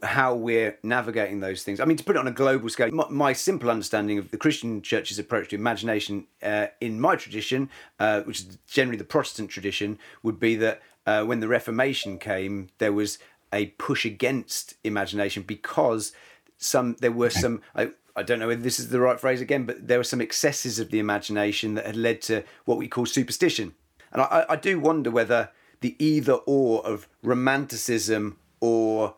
[0.02, 1.80] how we're navigating those things.
[1.80, 4.36] I mean, to put it on a global scale, my, my simple understanding of the
[4.36, 9.50] Christian church's approach to imagination uh, in my tradition, uh, which is generally the Protestant
[9.50, 13.18] tradition, would be that uh, when the Reformation came, there was
[13.52, 16.12] a push against imagination because
[16.58, 19.64] some there were some I, I don't know whether this is the right phrase again,
[19.64, 23.06] but there were some excesses of the imagination that had led to what we call
[23.06, 23.74] superstition.
[24.12, 25.50] And I, I do wonder whether
[25.80, 29.14] the either or of romanticism or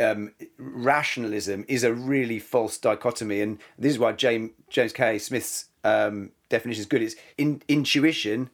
[0.00, 3.40] um, rationalism is a really false dichotomy.
[3.40, 5.18] And this is why James, James K.
[5.18, 7.02] Smith's um, definition is good.
[7.02, 8.50] It's in, intuition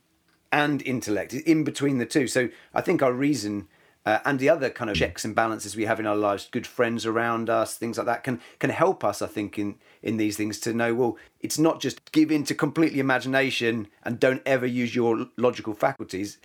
[0.50, 2.26] and intellect, in between the two.
[2.26, 3.68] So I think our reason
[4.04, 6.66] uh, and the other kind of checks and balances we have in our lives, good
[6.66, 9.22] friends around us, things like that, can can help us.
[9.22, 12.54] I think in in these things to know well, it's not just give in to
[12.54, 16.38] completely imagination and don't ever use your logical faculties.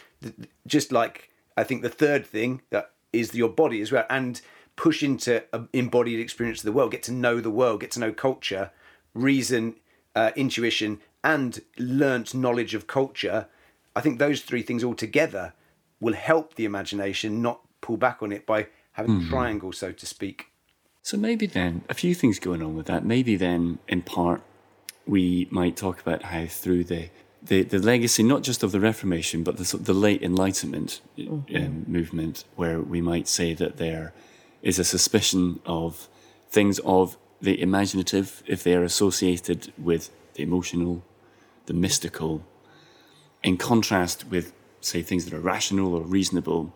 [0.67, 4.39] Just like I think the third thing that is your body as well, and
[4.77, 8.13] push into embodied experience of the world, get to know the world, get to know
[8.13, 8.71] culture,
[9.13, 9.75] reason,
[10.15, 13.47] uh, intuition, and learnt knowledge of culture.
[13.95, 15.53] I think those three things all together
[15.99, 19.25] will help the imagination not pull back on it by having mm.
[19.25, 20.51] a triangle, so to speak.
[21.01, 23.03] So maybe then, a few things going on with that.
[23.03, 24.41] Maybe then, in part,
[25.07, 27.09] we might talk about how through the
[27.41, 31.55] the, the legacy, not just of the Reformation, but the, the late Enlightenment mm-hmm.
[31.55, 34.11] um, movement, where we might say that there
[34.61, 36.07] is a suspicion of
[36.49, 41.03] things of the imaginative, if they are associated with the emotional,
[41.67, 42.43] the mystical,
[43.43, 46.73] in contrast with say things that are rational or reasonable.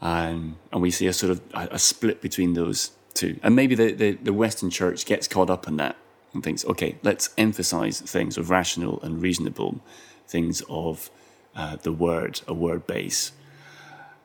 [0.00, 3.38] Um, and we see a sort of a, a, split between those two.
[3.42, 5.96] And maybe the, the, the Western church gets caught up in that
[6.32, 9.80] and thinks, okay, let's emphasize things of rational and reasonable,
[10.26, 11.10] things of
[11.54, 13.32] uh, the word, a word base.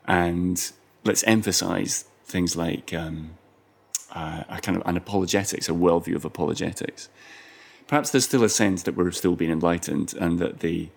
[0.05, 0.71] And
[1.05, 3.31] let's emphasize things like um,
[4.13, 7.09] uh, a kind of an apologetics, a worldview of apologetics.
[7.87, 10.89] Perhaps there's still a sense that we're still being enlightened and that the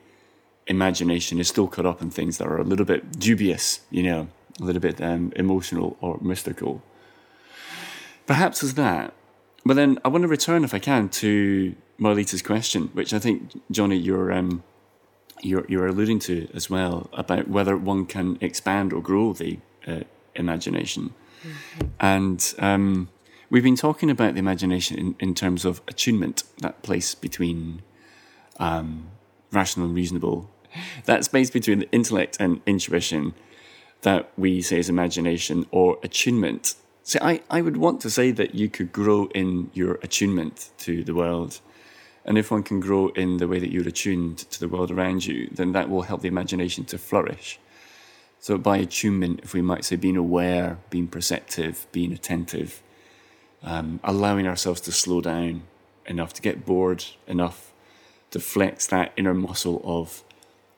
[0.67, 4.29] imagination is still caught up in things that are a little bit dubious, you know,
[4.61, 6.83] a little bit um, emotional or mystical.
[8.27, 9.15] Perhaps as that.
[9.65, 13.53] But then I want to return, if I can, to Marlita's question, which I think,
[13.71, 14.63] Johnny, you're, um,
[15.41, 20.01] you're, you're alluding to as well, about whether one can expand or grow the uh,
[20.35, 21.15] imagination.
[21.43, 21.87] Mm-hmm.
[22.01, 23.09] And um,
[23.51, 27.83] we've been talking about the imagination in, in terms of attunement, that place between
[28.59, 29.09] um,
[29.51, 30.51] rational and reasonable.
[31.05, 33.35] That space between the intellect and intuition
[34.03, 36.75] that we say is imagination or attunement.
[37.03, 41.05] So I, I would want to say that you could grow in your attunement to
[41.05, 41.61] the world.
[42.25, 45.27] And if one can grow in the way that you're attuned to the world around
[45.27, 47.59] you, then that will help the imagination to flourish.
[48.43, 52.83] So by attunement, if we might say being aware, being perceptive, being attentive,
[53.63, 55.63] um, allowing ourselves to slow down
[56.07, 57.73] enough to get bored enough
[58.33, 60.25] to flex that inner muscle of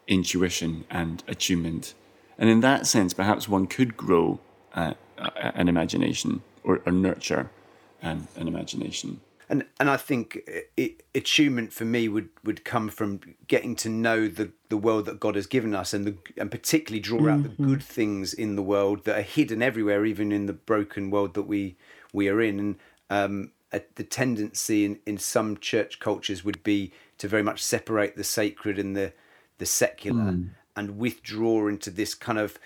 [0.06, 1.94] intuition and attunement.
[2.36, 4.40] And in that sense, perhaps one could grow
[4.74, 7.48] uh, an imagination or, or nurture
[8.02, 9.22] an, an, imagination.
[9.48, 10.40] And and I think
[10.76, 15.20] it, attunement for me would, would come from getting to know the, the world that
[15.20, 17.28] God has given us and the, and particularly draw mm-hmm.
[17.28, 17.66] out the mm-hmm.
[17.66, 21.42] good things in the world that are hidden everywhere, even in the broken world that
[21.42, 21.76] we
[22.12, 22.58] we are in.
[22.58, 22.76] And
[23.10, 28.16] um, a, the tendency in, in some church cultures would be to very much separate
[28.16, 29.12] the sacred and the
[29.58, 30.50] the secular mm.
[30.74, 32.58] and withdraw into this kind of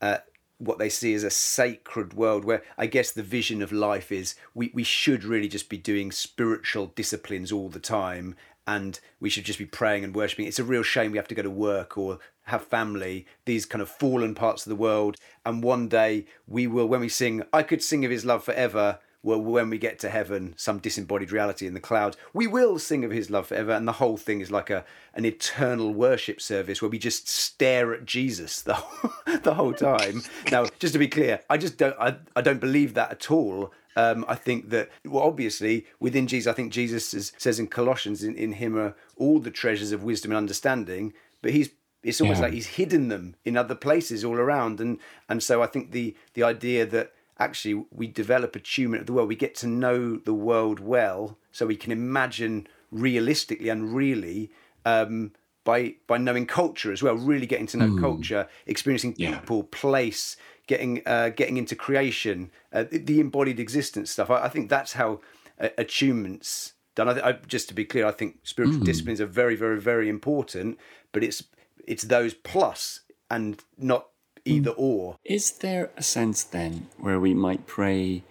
[0.00, 0.18] uh,
[0.62, 4.36] what they see as a sacred world where I guess the vision of life is
[4.54, 9.44] we, we should really just be doing spiritual disciplines all the time and we should
[9.44, 10.46] just be praying and worshiping.
[10.46, 13.82] It's a real shame we have to go to work or have family, these kind
[13.82, 15.16] of fallen parts of the world.
[15.44, 19.00] And one day we will, when we sing, I could sing of his love forever,
[19.22, 23.04] well, when we get to heaven, some disembodied reality in the cloud, we will sing
[23.04, 23.72] of his love forever.
[23.72, 27.94] And the whole thing is like a an eternal worship service where we just stare
[27.94, 30.22] at Jesus the whole, the whole time.
[30.50, 33.72] now, just to be clear, I just don't I, I don't believe that at all.
[33.94, 38.22] Um, I think that, well, obviously, within Jesus, I think Jesus is, says in Colossians,
[38.22, 41.70] in, in him are all the treasures of wisdom and understanding, but he's
[42.02, 42.46] it's almost yeah.
[42.46, 44.80] like he's hidden them in other places all around.
[44.80, 49.12] And and so I think the the idea that actually we develop attunement of the
[49.12, 49.28] world.
[49.28, 54.50] We get to know the world well, so we can imagine realistically and really
[54.84, 55.32] um,
[55.64, 57.14] by by knowing culture as well.
[57.14, 58.00] Really getting to know mm.
[58.00, 59.38] culture, experiencing yeah.
[59.38, 64.30] people, place, getting uh, getting into creation, uh, the embodied existence stuff.
[64.30, 65.20] I, I think that's how
[65.60, 67.08] uh, attunements done.
[67.08, 68.84] I, I, just to be clear, I think spiritual mm.
[68.84, 70.78] disciplines are very, very, very important,
[71.12, 71.44] but it's
[71.86, 73.00] it's those plus
[73.30, 74.08] and not
[74.44, 74.80] either hmm.
[74.80, 75.16] or.
[75.24, 78.22] Is there a sense then where we might pray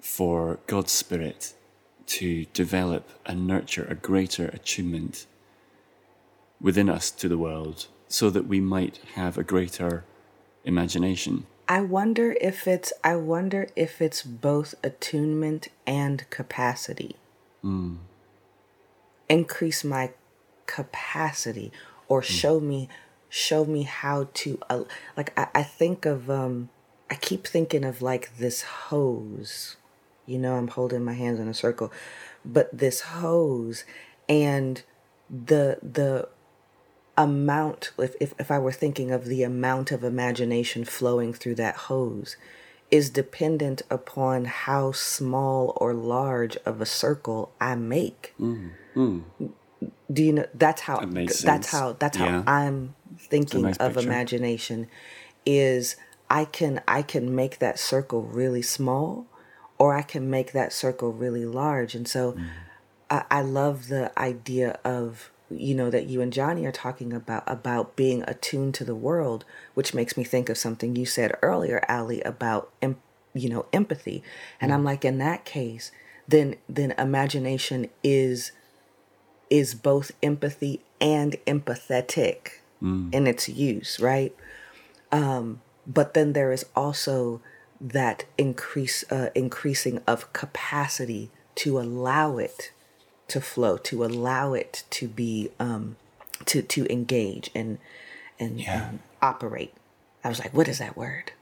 [0.00, 1.54] for God's Spirit
[2.06, 5.26] to develop and nurture a greater attunement
[6.60, 10.04] within us to the world so that we might have a greater
[10.64, 11.46] imagination?
[11.68, 17.14] I wonder if it's I wonder if it's both attunement and capacity.
[17.64, 17.98] Mm.
[19.28, 20.10] Increase my
[20.66, 21.70] capacity
[22.08, 22.24] or mm.
[22.24, 22.88] show me
[23.30, 24.82] show me how to uh,
[25.16, 26.68] like I, I think of um
[27.08, 29.76] I keep thinking of like this hose.
[30.26, 31.90] You know, I'm holding my hands in a circle,
[32.44, 33.84] but this hose
[34.28, 34.82] and
[35.30, 36.28] the the
[37.16, 41.76] amount if, if, if I were thinking of the amount of imagination flowing through that
[41.76, 42.36] hose
[42.90, 48.34] is dependent upon how small or large of a circle I make.
[48.40, 49.22] Mm, mm.
[50.12, 52.42] Do you know that's how that that's how that's yeah.
[52.42, 54.88] how I'm thinking nice of imagination
[55.46, 55.96] is
[56.28, 59.26] I can I can make that circle really small
[59.78, 61.94] or I can make that circle really large.
[61.94, 62.46] And so mm.
[63.10, 67.42] I, I love the idea of you know that you and Johnny are talking about
[67.46, 71.84] about being attuned to the world, which makes me think of something you said earlier,
[71.88, 74.22] Ali, about you know empathy.
[74.60, 74.74] And mm.
[74.74, 75.90] I'm like, in that case,
[76.28, 78.52] then then imagination is
[79.48, 83.12] is both empathy and empathetic mm.
[83.12, 84.34] in its use, right?
[85.12, 87.40] Um, but then there is also
[87.80, 92.72] that increase uh, increasing of capacity to allow it
[93.28, 95.96] to flow, to allow it to be um,
[96.46, 97.78] to to engage and
[98.38, 98.88] and, yeah.
[98.88, 99.74] and operate.
[100.24, 101.32] I was like, what is that word?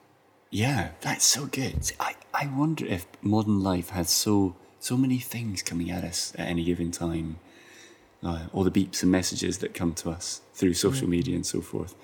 [0.51, 1.93] Yeah, that's so good.
[2.01, 6.49] I, I wonder if modern life has so so many things coming at us at
[6.49, 7.39] any given time
[8.23, 11.11] uh, all the beeps and messages that come to us through social mm.
[11.11, 11.95] media and so forth,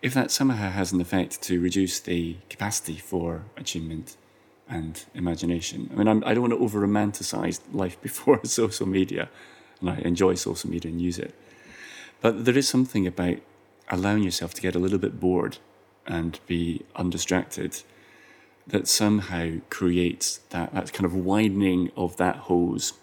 [0.00, 4.16] if that somehow has an effect to reduce the capacity for achievement
[4.68, 8.86] and imagination, I mean, I'm, I do not want to over romanticize life before social
[8.86, 9.28] media,
[9.80, 11.34] and I enjoy social media and use it.
[12.20, 13.36] But there is something about
[13.88, 15.58] allowing yourself to get a little bit bored
[16.06, 17.82] and be undistracted
[18.66, 22.94] that somehow creates that, that kind of widening of that hose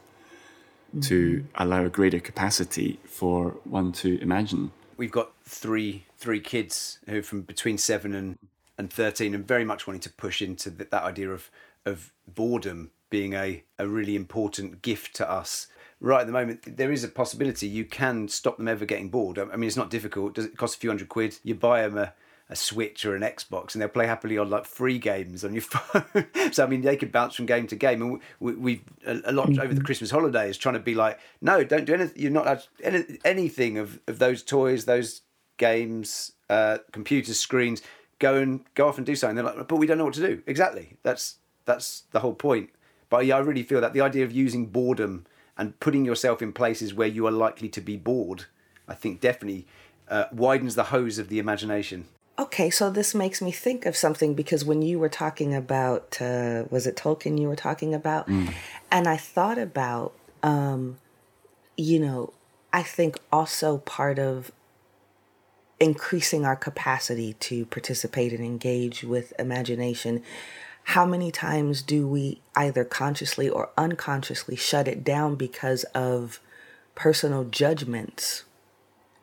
[0.90, 1.00] mm-hmm.
[1.02, 4.72] to allow a greater capacity for one to imagine.
[4.98, 8.38] We've got three three kids who from between seven and,
[8.78, 11.50] and thirteen, and very much wanting to push into the, that idea of
[11.86, 15.68] of boredom being a, a really important gift to us.
[16.02, 19.40] Right at the moment, there is a possibility you can stop them ever getting bored.
[19.40, 20.36] I mean, it's not difficult.
[20.36, 21.40] Does it cost a few hundred quid?
[21.44, 22.14] You buy them a
[22.50, 25.62] a Switch or an Xbox, and they'll play happily on like free games on your
[25.62, 26.52] phone.
[26.52, 29.32] so I mean, they could bounce from game to game, and we, we a, a
[29.32, 29.84] lot over the mm-hmm.
[29.84, 32.22] Christmas holidays trying to be like, no, don't do anything.
[32.22, 35.22] You're not any, anything of of those toys, those
[35.58, 37.84] games, uh, computers, screens.
[38.18, 39.36] Go and go off and do something.
[39.36, 40.42] They're like, but we don't know what to do.
[40.48, 40.98] Exactly.
[41.04, 42.72] That's that's the whole point.
[43.10, 45.26] But yeah, I really feel that the idea of using boredom
[45.58, 48.46] and putting yourself in places where you are likely to be bored,
[48.88, 49.68] I think definitely
[50.08, 52.06] uh, widens the hose of the imagination.
[52.40, 56.64] Okay, so this makes me think of something because when you were talking about, uh,
[56.70, 58.30] was it Tolkien you were talking about?
[58.30, 58.54] Mm.
[58.90, 61.00] And I thought about, um,
[61.76, 62.32] you know,
[62.72, 64.54] I think also part of
[65.82, 70.24] increasing our capacity to participate and engage with imagination.
[70.84, 76.40] How many times do we either consciously or unconsciously shut it down because of
[76.96, 78.46] personal judgments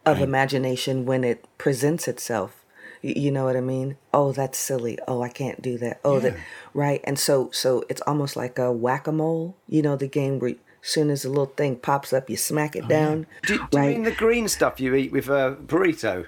[0.05, 0.23] of right.
[0.23, 2.63] imagination when it presents itself?
[3.07, 3.97] Y- You know what I mean?
[4.13, 4.99] Oh, that's silly.
[5.07, 6.01] Oh, I can't do that.
[6.05, 6.37] Oh, that
[6.75, 7.01] right.
[7.05, 9.57] And so, so it's almost like a whack a mole.
[9.69, 12.75] You know, the game where as soon as a little thing pops up, you smack
[12.75, 13.27] it down.
[13.45, 13.85] Do, do right?
[13.89, 16.27] you mean the green stuff you eat with a burrito?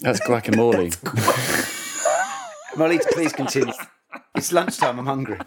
[0.00, 0.94] That's guacamole.
[2.76, 3.74] Molly, please continue.
[4.36, 4.98] It's lunchtime.
[5.00, 5.38] I'm hungry.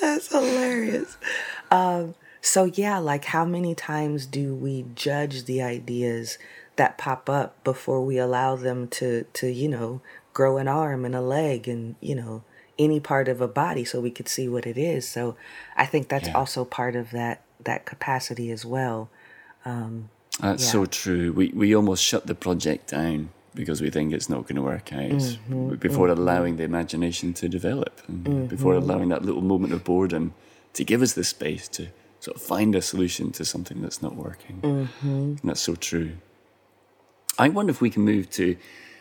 [0.00, 1.16] That's hilarious.
[1.70, 6.38] Um, so yeah, like how many times do we judge the ideas
[6.80, 9.08] that pop up before we allow them to
[9.38, 10.00] to you know
[10.38, 12.34] grow an arm and a leg and you know
[12.78, 15.02] any part of a body so we could see what it is.
[15.16, 15.22] So
[15.76, 16.38] I think that's Yeah.
[16.40, 17.36] also part of that
[17.70, 18.98] that capacity as well.
[20.40, 20.72] That's Yeah.
[20.76, 21.26] so true.
[21.40, 23.18] We we almost shut the project down
[23.54, 27.48] because we think it's not going to work out Mm-hmm, before allowing the imagination to
[27.58, 28.90] develop and before Mm-hmm.
[28.90, 30.32] allowing that little moment of boredom
[30.76, 31.82] to give us the space to
[32.20, 34.56] sort of find a solution to something that's not working.
[34.62, 35.08] Mm-hmm.
[35.40, 36.10] And that's so true.
[37.40, 38.56] I wonder if we can move to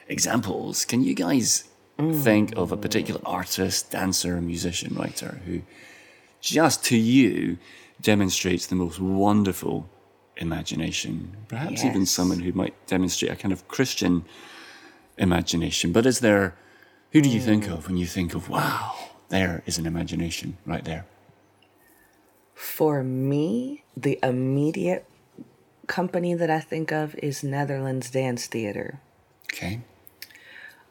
[0.07, 0.85] examples.
[0.85, 1.65] Can you guys
[1.97, 2.17] mm.
[2.23, 5.61] think of a particular artist, dancer, musician, writer who
[6.39, 7.57] just to you
[8.01, 9.89] demonstrates the most wonderful
[10.37, 11.35] imagination?
[11.49, 14.23] Perhaps even someone who might demonstrate a kind of Christian
[15.17, 15.91] imagination.
[15.91, 16.55] But is there,
[17.11, 17.73] who do you think mm.
[17.73, 18.95] of when you think of, wow,
[19.27, 21.05] there is an imagination right there?
[22.53, 25.08] For me, the immediate
[25.89, 29.01] company that I think of is Netherlands Dance Theater.
[29.51, 29.81] Okay.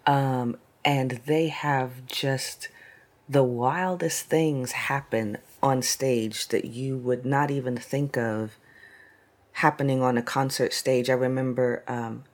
[0.07, 2.69] Um, and they have just
[3.29, 8.57] the wildest things happen on stage that you would not even think of
[9.53, 11.09] happening on a concert stage.
[11.09, 12.25] I remember, um,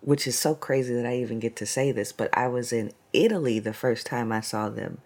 [0.00, 2.92] which is so crazy that I even get to say this, but I was in
[3.12, 4.98] Italy the first time I saw them.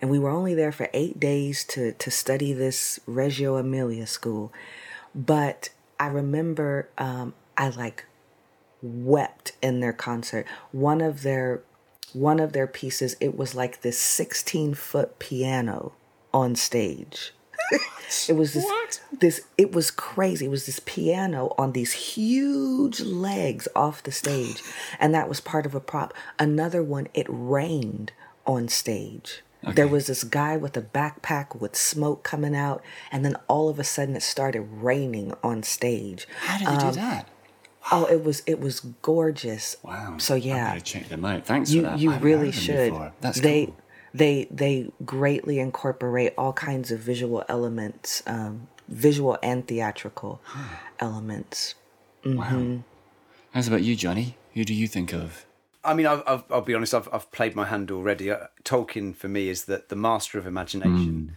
[0.00, 4.52] And we were only there for eight days to, to study this Reggio Emilia school.
[5.14, 8.06] But I remember um, I like
[8.82, 10.46] wept in their concert.
[10.72, 11.62] One of their
[12.12, 15.92] one of their pieces, it was like this 16 foot piano
[16.32, 17.32] on stage.
[18.28, 19.00] it was this What?
[19.20, 20.46] this it was crazy.
[20.46, 24.62] It was this piano on these huge legs off the stage.
[25.00, 26.14] And that was part of a prop.
[26.38, 28.12] Another one, it rained
[28.46, 29.42] on stage.
[29.72, 33.78] There was this guy with a backpack with smoke coming out, and then all of
[33.78, 36.26] a sudden it started raining on stage.
[36.40, 37.28] How did you do that?
[37.92, 39.76] Oh, it was it was gorgeous.
[39.82, 40.16] Wow.
[40.18, 41.44] So yeah, I check them out.
[41.46, 41.98] Thanks you for that.
[41.98, 42.94] you really should.
[43.20, 43.76] That's they cool.
[44.14, 50.40] they they greatly incorporate all kinds of visual elements, um, visual and theatrical
[50.98, 51.74] elements.
[52.24, 52.78] Wow.
[53.52, 54.36] How's about you, Johnny?
[54.54, 55.44] Who do you think of?
[55.84, 56.94] I mean, I've, I've, I'll be honest.
[56.94, 58.30] I've, I've played my hand already.
[58.30, 61.36] Uh, Tolkien for me is that the master of imagination.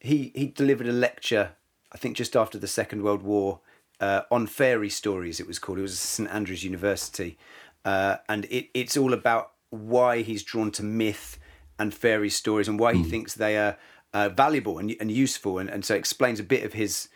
[0.00, 1.52] He he delivered a lecture,
[1.92, 3.60] I think, just after the Second World War,
[4.00, 5.40] uh, on fairy stories.
[5.40, 5.78] It was called.
[5.78, 7.38] It was St Andrews University,
[7.84, 11.38] uh, and it, it's all about why he's drawn to myth
[11.78, 13.76] and fairy stories and why he thinks they are
[14.12, 15.58] uh, valuable and, and useful.
[15.58, 17.08] And, and so it explains a bit of his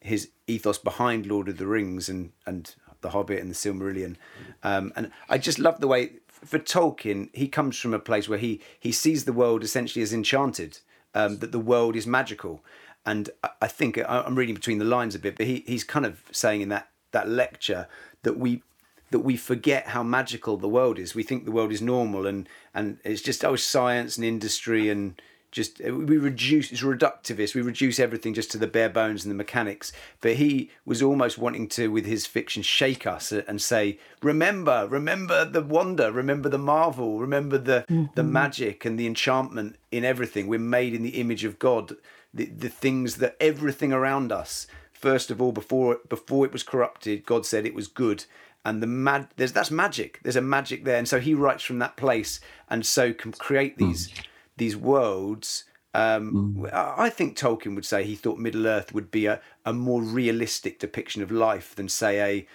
[0.00, 4.16] his ethos behind Lord of the Rings and and The Hobbit and the Silmarillion.
[4.62, 8.38] Um, and I just love the way for Tolkien he comes from a place where
[8.38, 10.78] he he sees the world essentially as enchanted,
[11.14, 12.64] um, that the world is magical.
[13.06, 15.84] And I, I think I- I'm reading between the lines a bit, but he, he's
[15.84, 17.88] kind of saying in that that lecture
[18.22, 18.62] that we
[19.10, 21.14] that we forget how magical the world is.
[21.16, 25.20] We think the world is normal and and it's just oh science and industry and
[25.50, 27.54] just uh, we reduce it's reductivist.
[27.54, 29.92] We reduce everything just to the bare bones and the mechanics.
[30.20, 35.44] But he was almost wanting to, with his fiction, shake us and say, "Remember, remember
[35.44, 38.32] the wonder, remember the marvel, remember the the mm-hmm.
[38.32, 40.46] magic and the enchantment in everything.
[40.46, 41.96] We're made in the image of God.
[42.32, 47.24] The the things that everything around us." First of all, before before it was corrupted,
[47.24, 48.26] God said it was good,
[48.64, 50.20] and the mad there's that's magic.
[50.22, 52.38] There's a magic there, and so he writes from that place,
[52.68, 53.86] and so can create hmm.
[53.86, 54.12] these
[54.60, 55.64] these worlds.
[55.92, 59.72] Um, I I think Tolkien would say he thought Middle Earth would be a, a
[59.72, 62.46] more realistic depiction of life than say a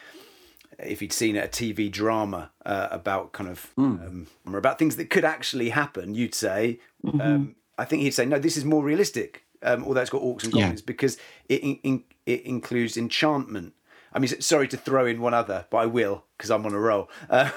[0.80, 5.10] if he'd seen a TV drama uh, about kind of um, or about things that
[5.10, 6.16] could actually happen.
[6.16, 6.80] You'd say,
[7.20, 9.44] um, I think he'd say, no, this is more realistic.
[9.64, 10.62] Um, although it's got orcs and Yeah.
[10.64, 11.18] goblins because
[11.50, 13.74] it in, it includes enchantment.
[14.16, 16.80] I mean, sorry to throw in one other, but I will because I'm on a
[16.80, 17.10] roll.
[17.30, 17.52] Uh,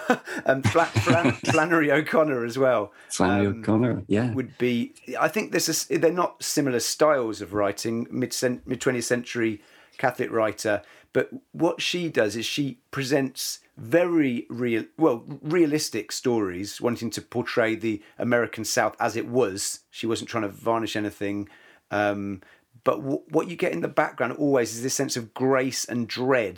[0.44, 4.02] and Fla- Flan- Flannery O'Connor as well Flannery um, O'Connor.
[4.08, 4.34] Yeah.
[4.34, 4.94] would be.
[5.18, 8.08] I think this is they're not similar styles of writing.
[8.10, 8.36] Mid
[8.66, 9.62] mid twentieth century
[9.98, 10.82] Catholic writer,
[11.12, 17.76] but what she does is she presents very real, well, realistic stories, wanting to portray
[17.76, 19.80] the American South as it was.
[19.90, 21.48] She wasn't trying to varnish anything.
[21.90, 22.42] Um,
[22.88, 26.08] but w- what you get in the background always is this sense of grace and
[26.08, 26.56] dread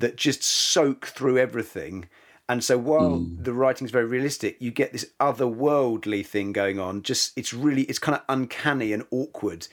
[0.00, 2.08] that just soak through everything.
[2.48, 3.44] And so while Mm.
[3.44, 7.02] the writing's very realistic, you get this otherworldly thing going on.
[7.10, 9.68] Just it's really it's kind of uncanny and awkward.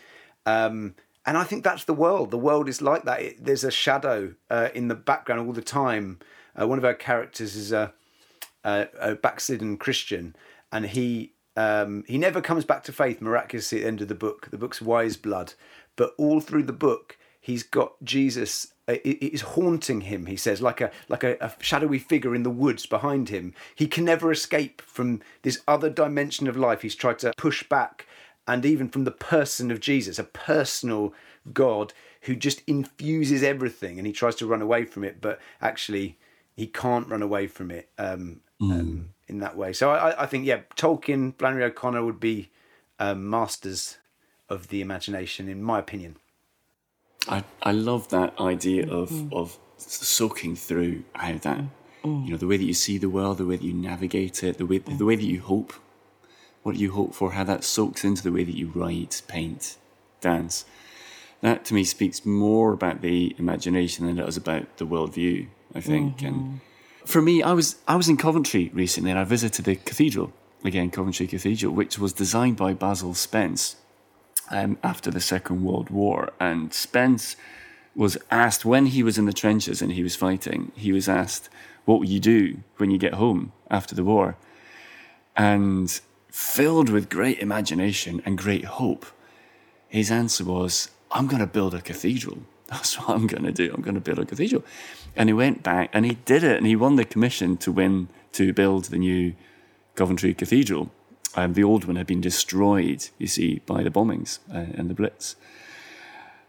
[0.45, 0.93] Um,
[1.25, 2.29] and I think that's the world.
[2.29, 3.21] The world is like that.
[3.21, 6.19] It, there's a shadow uh, in the background all the time.
[6.59, 7.93] Uh, one of our characters is a,
[8.63, 10.35] a, a backslidden Christian,
[10.71, 14.15] and he um, he never comes back to faith miraculously at the end of the
[14.15, 14.47] book.
[14.49, 15.53] The book's Wise Blood,
[15.99, 18.73] but all through the book, he's got Jesus.
[18.87, 20.25] uh, It is haunting him.
[20.33, 23.53] He says, like a like a, a shadowy figure in the woods behind him.
[23.75, 26.81] He can never escape from this other dimension of life.
[26.83, 28.07] He's tried to push back
[28.47, 31.13] and even from the person of Jesus, a personal
[31.53, 31.93] God
[32.23, 36.17] who just infuses everything, and he tries to run away from it, but actually
[36.55, 39.71] he can't run away from it um, um, in that way.
[39.73, 42.49] So I, I think, yeah, Tolkien, Flannery O'Connor would be
[42.99, 43.99] um, masters
[44.49, 46.17] of the imagination, in my opinion.
[47.27, 51.63] I, I love that idea of of soaking through how that
[52.03, 54.57] you know the way that you see the world, the way that you navigate it,
[54.57, 55.73] the way the way that you hope,
[56.63, 59.77] what do you hope for, how that soaks into the way that you write, paint,
[60.21, 60.65] dance.
[61.41, 65.47] That to me speaks more about the imagination than it does about the worldview.
[65.73, 66.55] I think, and mm-hmm.
[67.05, 70.33] for me, I was I was in Coventry recently, and I visited the cathedral
[70.63, 73.75] again, Coventry Cathedral, which was designed by Basil Spence
[74.49, 76.31] um, after the Second World War.
[76.39, 77.35] And Spence
[77.95, 81.49] was asked when he was in the trenches and he was fighting, he was asked,
[81.85, 84.37] What will you do when you get home after the war?
[85.35, 89.05] And filled with great imagination and great hope,
[89.87, 92.39] his answer was, I'm going to build a cathedral.
[92.67, 93.73] That's what I'm going to do.
[93.73, 94.63] I'm going to build a cathedral.
[95.15, 98.09] And he went back and he did it and he won the commission to win,
[98.33, 99.33] to build the new
[99.95, 100.91] Coventry Cathedral.
[101.35, 104.93] Um, the old one had been destroyed, you see, by the bombings uh, and the
[104.93, 105.35] Blitz.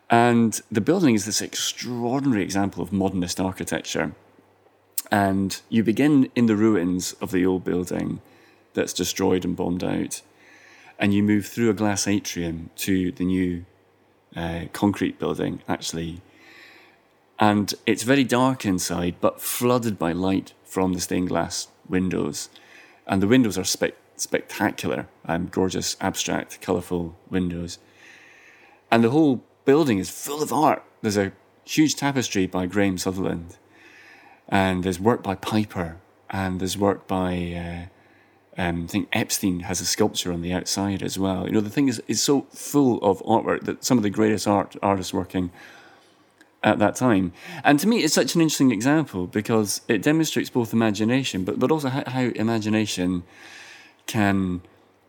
[0.08, 4.12] And the building is this extraordinary example of modernist architecture.
[5.10, 8.20] And you begin in the ruins of the old building
[8.74, 10.22] that's destroyed and bombed out.
[10.98, 13.64] And you move through a glass atrium to the new
[14.34, 16.22] uh, concrete building, actually.
[17.38, 22.48] And it's very dark inside, but flooded by light from the stained glass windows.
[23.06, 27.78] And the windows are spec- spectacular, um, gorgeous, abstract, colourful windows.
[28.90, 30.82] And the whole building is full of art.
[31.02, 31.32] There's a
[31.64, 33.56] huge tapestry by Graham Sutherland,
[34.48, 35.98] and there's work by Piper,
[36.28, 37.88] and there's work by,
[38.58, 41.46] uh, um, I think Epstein has a sculpture on the outside as well.
[41.46, 44.46] You know, the thing is, is so full of artwork that some of the greatest
[44.46, 45.50] art artists working
[46.62, 47.32] at that time.
[47.64, 51.70] And to me, it's such an interesting example because it demonstrates both imagination, but, but
[51.70, 53.22] also how, how imagination
[54.10, 54.60] can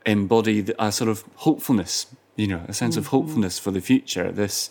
[0.06, 1.94] embody a sort of hopefulness,
[2.36, 3.16] you know, a sense of mm-hmm.
[3.16, 4.32] hopefulness for the future.
[4.32, 4.70] This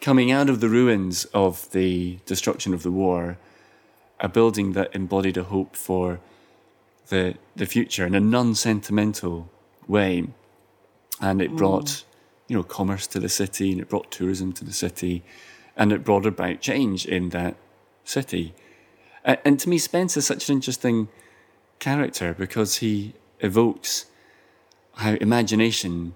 [0.00, 3.38] coming out of the ruins of the destruction of the war,
[4.20, 6.20] a building that embodied a hope for
[7.08, 9.48] the the future in a non-sentimental
[9.88, 10.28] way,
[11.20, 12.04] and it brought, mm.
[12.48, 15.22] you know, commerce to the city, and it brought tourism to the city,
[15.76, 17.54] and it brought about change in that
[18.04, 18.54] city.
[19.24, 21.08] And to me, Spence is such an interesting
[21.78, 24.06] character because he evokes
[24.94, 26.14] how imagination,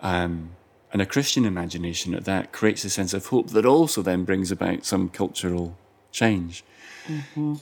[0.00, 0.50] um,
[0.92, 4.50] and a Christian imagination at that, creates a sense of hope that also then brings
[4.50, 5.76] about some cultural
[6.10, 6.64] change.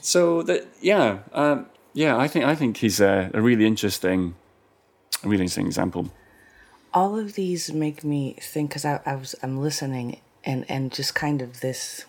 [0.01, 4.35] So that, yeah, um, yeah, I think I think he's a, a really interesting,
[5.23, 6.11] a really interesting example.
[6.93, 11.15] all of these make me think because I, I was I'm listening and and just
[11.15, 12.05] kind of this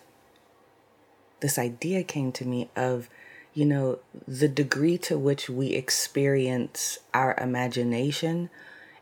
[1.39, 3.09] this idea came to me of
[3.53, 8.49] you know the degree to which we experience our imagination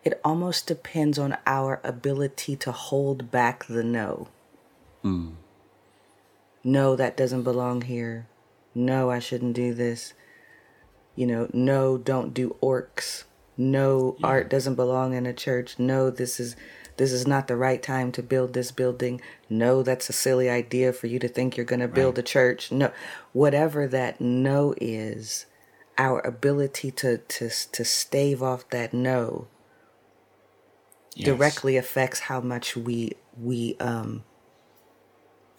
[0.04, 4.30] it almost depends on our ability to hold back the no.
[5.04, 5.32] Hmm.
[6.64, 8.28] No that doesn't belong here.
[8.74, 10.14] No i shouldn't do this.
[11.16, 13.26] You know, no, don't do orcs.
[13.58, 15.78] No, art doesn't belong in a church.
[15.78, 16.56] No, this is
[17.02, 19.20] this is not the right time to build this building.
[19.50, 22.72] No, that's a silly idea for you to think you're going to build a church.
[22.72, 22.92] No,
[23.34, 25.48] whatever that no is,
[25.98, 29.48] our ability to to to stave off that no
[31.16, 31.26] Yes.
[31.26, 34.24] directly affects how much we we um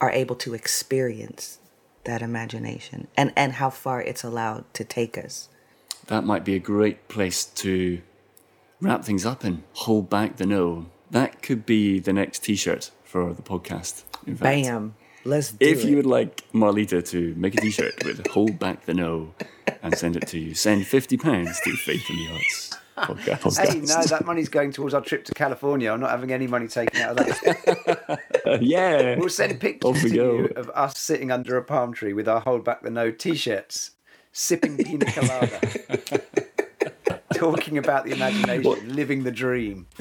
[0.01, 1.59] are able to experience
[2.05, 5.49] that imagination and and how far it's allowed to take us.
[6.07, 8.01] That might be a great place to
[8.81, 10.87] wrap things up and hold back the no.
[11.13, 14.05] That could be the next T-shirt for the podcast.
[14.27, 14.95] In fact, Bam.
[15.25, 15.89] Let's do If it.
[15.89, 19.35] you would like Marlita to make a T-shirt with "Hold Back the No"
[19.83, 22.71] and send it to you, send fifty pounds to Faith in the Arts.
[22.97, 23.59] podcast.
[23.73, 25.93] Hey, no, that money's going towards our trip to California.
[25.93, 28.21] I'm not having any money taken out of that.
[28.47, 29.17] Uh, yeah.
[29.17, 30.33] We'll send Off pictures we to go.
[30.39, 33.93] you of us sitting under a palm tree with our hold back the no t-shirts,
[34.33, 35.61] sipping pina colada,
[37.35, 39.87] talking about the imagination, living the dream.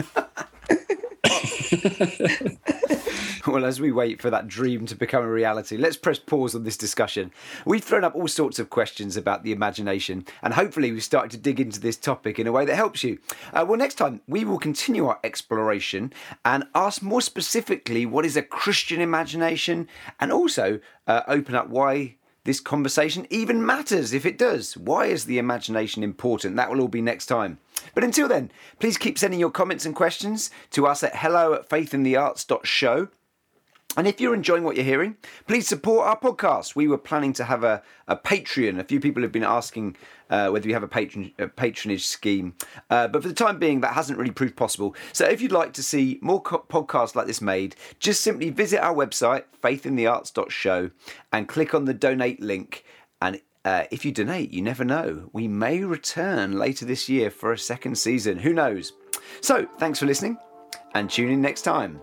[3.47, 6.63] well, as we wait for that dream to become a reality, let's press pause on
[6.63, 7.32] this discussion.
[7.65, 11.38] We've thrown up all sorts of questions about the imagination, and hopefully, we've started to
[11.38, 13.19] dig into this topic in a way that helps you.
[13.53, 16.13] Uh, well, next time, we will continue our exploration
[16.45, 19.88] and ask more specifically what is a Christian imagination,
[20.19, 24.75] and also uh, open up why this conversation even matters if it does.
[24.75, 26.55] Why is the imagination important?
[26.55, 27.59] That will all be next time.
[27.93, 31.69] But until then, please keep sending your comments and questions to us at hello at
[31.69, 33.09] faithinthearts.show.
[33.97, 35.17] And if you're enjoying what you're hearing,
[35.47, 36.75] please support our podcast.
[36.77, 38.79] We were planning to have a, a Patreon.
[38.79, 39.97] A few people have been asking
[40.29, 42.55] uh, whether we have a, patron, a patronage scheme.
[42.89, 44.95] Uh, but for the time being, that hasn't really proved possible.
[45.11, 48.79] So if you'd like to see more co- podcasts like this made, just simply visit
[48.79, 50.91] our website, faithinthearts.show,
[51.34, 52.86] and click on the donate link.
[53.64, 55.30] Uh, if you donate, you never know.
[55.34, 58.39] We may return later this year for a second season.
[58.39, 58.93] Who knows?
[59.41, 60.38] So thanks for listening
[60.95, 62.01] and tune in next time.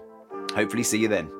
[0.55, 1.38] Hopefully, see you then.